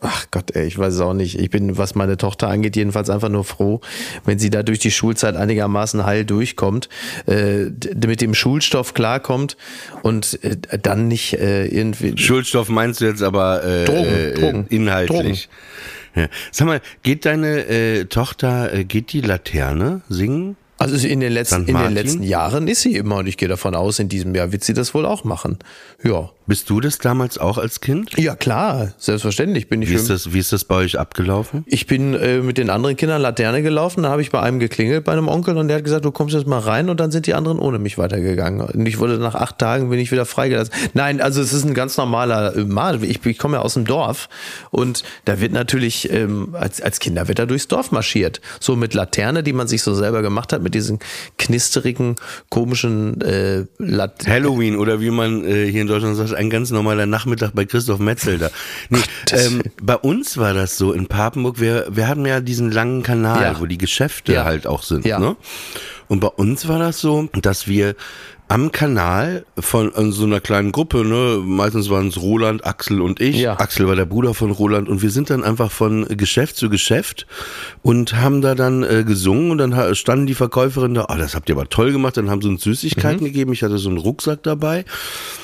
[0.00, 1.38] Ach Gott, ey, ich weiß es auch nicht.
[1.38, 3.80] Ich bin, was meine Tochter angeht, jedenfalls einfach nur froh,
[4.24, 6.88] wenn sie da durch die Schulzeit einigermaßen heil durchkommt,
[7.26, 7.64] äh,
[8.06, 9.56] mit dem Schulstoff klarkommt
[10.02, 12.16] und äh, dann nicht äh, irgendwie.
[12.16, 15.48] Schulstoff meinst du jetzt aber äh, Drogen, äh, Drogen, inhaltlich?
[16.14, 16.28] Ja.
[16.50, 20.56] Sag mal, geht deine äh, Tochter, äh, geht die Laterne singen?
[20.80, 23.74] Also in den, letzten, in den letzten Jahren ist sie immer und ich gehe davon
[23.74, 25.58] aus, in diesem Jahr wird sie das wohl auch machen.
[26.02, 26.30] Ja.
[26.50, 28.18] Bist du das damals auch als Kind?
[28.18, 31.62] Ja, klar, selbstverständlich bin ich Wie ist das, wie ist das bei euch abgelaufen?
[31.68, 35.04] Ich bin äh, mit den anderen Kindern Laterne gelaufen, da habe ich bei einem geklingelt,
[35.04, 37.28] bei einem Onkel, und der hat gesagt, du kommst jetzt mal rein und dann sind
[37.28, 38.62] die anderen ohne mich weitergegangen.
[38.62, 40.74] Und ich wurde nach acht Tagen bin ich wieder freigelassen.
[40.92, 43.04] Nein, also es ist ein ganz normaler äh, Mal.
[43.04, 44.28] Ich, ich komme ja aus dem Dorf
[44.72, 48.40] und da wird natürlich, ähm, als, als Kinder wird da durchs Dorf marschiert.
[48.58, 50.98] So mit Laterne, die man sich so selber gemacht hat, mit diesen
[51.38, 52.16] knisterigen,
[52.48, 57.06] komischen äh, Lat Halloween oder wie man äh, hier in Deutschland sagt, ein ganz normaler
[57.06, 58.50] Nachmittag bei Christoph Metzel da.
[58.88, 58.98] Nee,
[59.32, 63.42] ähm, bei uns war das so in Papenburg, wir, wir hatten ja diesen langen Kanal,
[63.42, 63.60] Ja.
[63.60, 64.44] wo die Geschäfte Ja.
[64.44, 65.04] halt auch sind.
[65.04, 65.18] Ja.
[65.18, 65.36] Ne?
[66.08, 67.94] Und bei uns war das so, dass wir
[68.48, 73.36] am Kanal von so einer kleinen Gruppe, ne, meistens waren es Roland, Axel und ich.
[73.36, 73.60] Ja.
[73.60, 77.28] Axel war der Bruder von Roland und wir sind dann einfach von Geschäft zu Geschäft
[77.82, 81.48] und haben da dann äh, gesungen und dann standen die Verkäuferin da, oh, das habt
[81.48, 84.42] ihr aber toll gemacht, dann haben sie uns Süßigkeiten gegeben, ich hatte so einen Rucksack
[84.42, 84.84] dabei,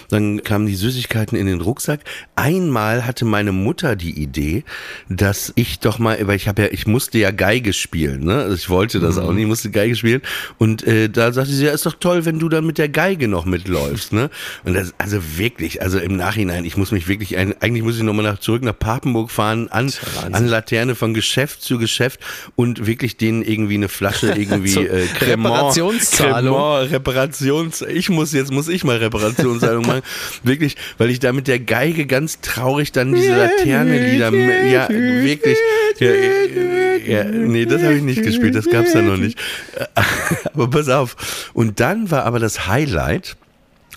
[0.09, 2.01] dann kamen die Süßigkeiten in den Rucksack.
[2.35, 4.65] Einmal hatte meine Mutter die Idee,
[5.09, 8.55] dass ich doch mal, weil ich habe ja, ich musste ja Geige spielen, ne, also
[8.55, 10.23] ich wollte das auch nicht, ich musste Geige spielen
[10.59, 13.29] und äh, da sagte sie, ja, ist doch toll, wenn du dann mit der Geige
[13.29, 14.31] noch mitläufst, ne?
[14.65, 18.25] Und das, also wirklich, also im Nachhinein, ich muss mich wirklich, eigentlich muss ich nochmal
[18.25, 19.93] nach, zurück nach Papenburg fahren, an,
[20.33, 22.21] an Laterne von Geschäft zu Geschäft
[22.55, 26.55] und wirklich denen irgendwie eine Flasche irgendwie So, äh, Cremant, Reparationszahlung.
[26.55, 29.96] Cremant, Reparations, ich muss jetzt, muss ich mal Reparationszahlung machen,
[30.43, 34.33] wirklich, weil ich da mit der Geige ganz traurig dann diese Laternenlieder,
[34.67, 35.59] ja, wirklich,
[35.99, 36.11] ja,
[37.07, 39.39] ja, nee, das habe ich nicht gespielt, das gab's da noch nicht.
[40.55, 41.51] Aber pass auf.
[41.55, 43.37] Und dann war aber das Highlight,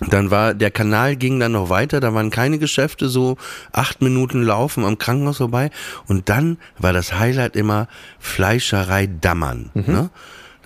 [0.08, 3.36] dann war, der Kanal ging dann noch weiter, da waren keine Geschäfte, so
[3.72, 5.70] acht Minuten laufen am Krankenhaus vorbei.
[6.06, 7.88] Und dann war das Highlight immer
[8.18, 9.70] Fleischerei Dammern.
[9.74, 10.10] Ne?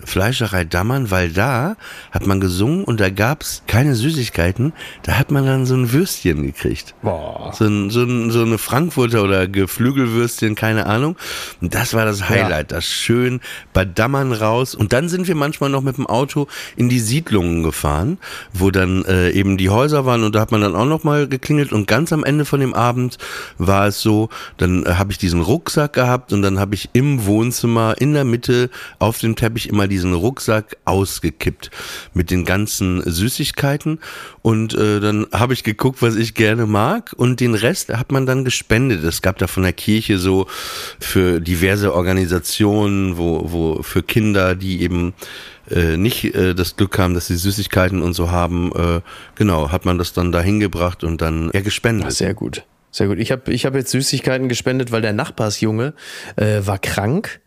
[0.05, 1.75] Fleischerei Dammern, weil da
[2.11, 6.43] hat man gesungen und da gab's keine Süßigkeiten, da hat man dann so ein Würstchen
[6.43, 6.95] gekriegt.
[7.01, 7.51] Boah.
[7.53, 11.17] So, ein, so, ein, so eine Frankfurter oder Geflügelwürstchen, keine Ahnung.
[11.61, 13.41] Und das war das Highlight, das schön
[13.73, 14.75] bei Dammern raus.
[14.75, 18.17] Und dann sind wir manchmal noch mit dem Auto in die Siedlungen gefahren,
[18.53, 21.27] wo dann äh, eben die Häuser waren und da hat man dann auch noch mal
[21.27, 21.71] geklingelt.
[21.71, 23.17] Und ganz am Ende von dem Abend
[23.57, 27.25] war es so, dann äh, habe ich diesen Rucksack gehabt und dann habe ich im
[27.25, 31.71] Wohnzimmer in der Mitte auf dem Teppich immer diesen Rucksack ausgekippt
[32.13, 33.99] mit den ganzen Süßigkeiten
[34.41, 38.25] und äh, dann habe ich geguckt, was ich gerne mag und den Rest hat man
[38.25, 39.05] dann gespendet.
[39.05, 40.47] Es gab da von der Kirche so
[40.99, 45.13] für diverse Organisationen, wo, wo für Kinder, die eben
[45.71, 48.99] äh, nicht äh, das Glück haben, dass sie Süßigkeiten und so haben, äh,
[49.35, 52.11] genau, hat man das dann da hingebracht und dann ja gespendet.
[52.11, 52.65] Sehr gut.
[52.91, 53.19] Sehr gut.
[53.19, 55.93] Ich habe ich hab jetzt Süßigkeiten gespendet, weil der Nachbarsjunge
[56.35, 57.41] äh, war krank.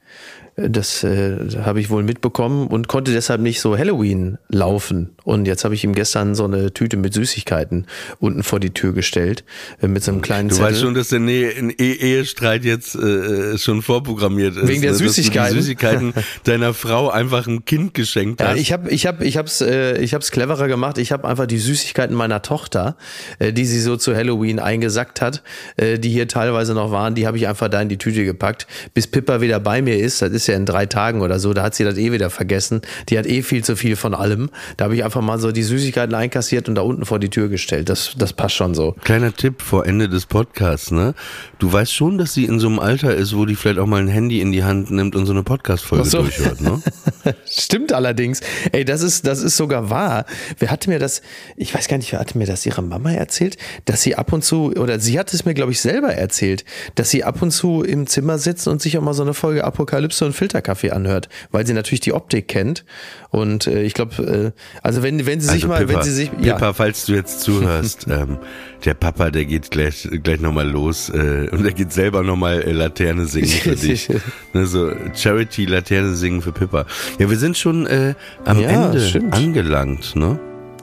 [0.59, 5.11] Das äh, habe ich wohl mitbekommen und konnte deshalb nicht so Halloween laufen.
[5.29, 7.87] Und jetzt habe ich ihm gestern so eine Tüte mit Süßigkeiten
[8.19, 9.45] unten vor die Tür gestellt,
[9.83, 10.71] äh, mit so einem kleinen Du Zettel.
[10.71, 14.67] weißt schon, dass der Nähe, ein E- Ehestreit jetzt äh, schon vorprogrammiert ist.
[14.67, 14.97] Wegen der ne?
[14.97, 15.55] Süßigkeiten.
[15.55, 16.15] Die Süßigkeiten
[16.45, 18.59] deiner Frau einfach ein Kind geschenkt Ja, hast.
[18.59, 20.97] ich habe ich hab, ich hab's, äh, ich hab's cleverer gemacht.
[20.97, 22.97] Ich habe einfach die Süßigkeiten meiner Tochter,
[23.39, 25.43] äh, die sie so zu Halloween eingesackt hat,
[25.77, 28.67] äh, die hier teilweise noch waren, die habe ich einfach da in die Tüte gepackt,
[28.95, 30.23] bis Pippa wieder bei mir ist.
[30.23, 31.53] Das ist ja in drei Tagen oder so.
[31.53, 32.81] Da hat sie das eh wieder vergessen.
[33.11, 34.49] Die hat eh viel zu viel von allem.
[34.79, 37.29] Da habe ich einfach einfach mal so die Süßigkeiten einkassiert und da unten vor die
[37.29, 37.89] Tür gestellt.
[37.89, 38.95] Das, das passt schon so.
[39.03, 41.15] Kleiner Tipp vor Ende des Podcasts, ne?
[41.59, 44.01] Du weißt schon, dass sie in so einem Alter ist, wo die vielleicht auch mal
[44.01, 46.23] ein Handy in die Hand nimmt und so eine Podcast-Folge so.
[46.23, 46.81] durchhört, ne?
[47.47, 48.41] Stimmt allerdings.
[48.71, 50.25] Ey, das ist, das ist sogar wahr.
[50.59, 51.23] Wer hatte mir das,
[51.57, 53.57] ich weiß gar nicht, wer hatte mir das ihre Mama erzählt,
[53.87, 56.65] dass sie ab und zu, oder sie hat es mir, glaube ich, selber erzählt,
[56.95, 59.65] dass sie ab und zu im Zimmer sitzt und sich auch mal so eine Folge
[59.65, 62.85] Apokalypse und Filterkaffee anhört, weil sie natürlich die Optik kennt.
[63.31, 66.13] Und äh, ich glaube, äh, also wenn, wenn sie sich Also mal, Pippa, wenn sie
[66.13, 68.39] sich, Pippa, falls du jetzt zuhörst, ähm,
[68.85, 72.73] der Papa, der geht gleich, gleich nochmal los äh, und der geht selber nochmal äh,
[72.73, 74.09] Laterne singen für dich.
[74.53, 76.85] ne, so Charity-Laterne singen für Pippa.
[77.19, 79.35] Ja, wir sind schon äh, am Ja, Ende stimmt.
[79.35, 80.39] angelangt, ne?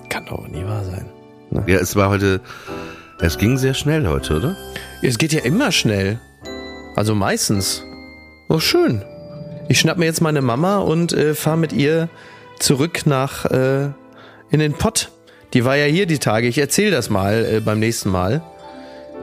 [0.09, 1.05] kann doch nie wahr sein.
[1.67, 2.41] Ja, es war heute,
[3.19, 4.55] es ging sehr schnell heute, oder?
[5.01, 6.19] Es geht ja immer schnell.
[6.95, 7.83] Also meistens.
[8.49, 9.01] Oh, schön.
[9.67, 12.07] Ich schnapp mir jetzt meine Mama und äh, fahre mit ihr
[12.59, 13.89] zurück nach äh,
[14.55, 15.11] in den Pott.
[15.53, 16.47] Die war ja hier die Tage.
[16.47, 18.41] Ich erzähle das mal äh, beim nächsten Mal,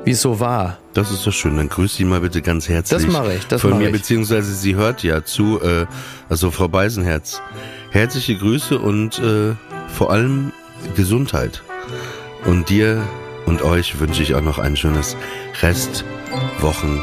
[0.04, 0.78] wie es so war.
[0.92, 1.56] Das ist doch schön.
[1.56, 3.02] Dann grüß sie mal bitte ganz herzlich.
[3.02, 3.92] Das mache ich, das Von mache mir, ich.
[3.92, 5.86] beziehungsweise sie hört ja zu, äh,
[6.28, 7.40] also Frau Beisenherz.
[7.90, 9.54] Herzliche Grüße und äh,
[9.88, 10.52] vor allem
[10.96, 11.62] Gesundheit.
[12.44, 13.02] Und dir
[13.46, 15.16] und euch wünsche ich auch noch ein schönes
[15.62, 17.02] Restwochenende.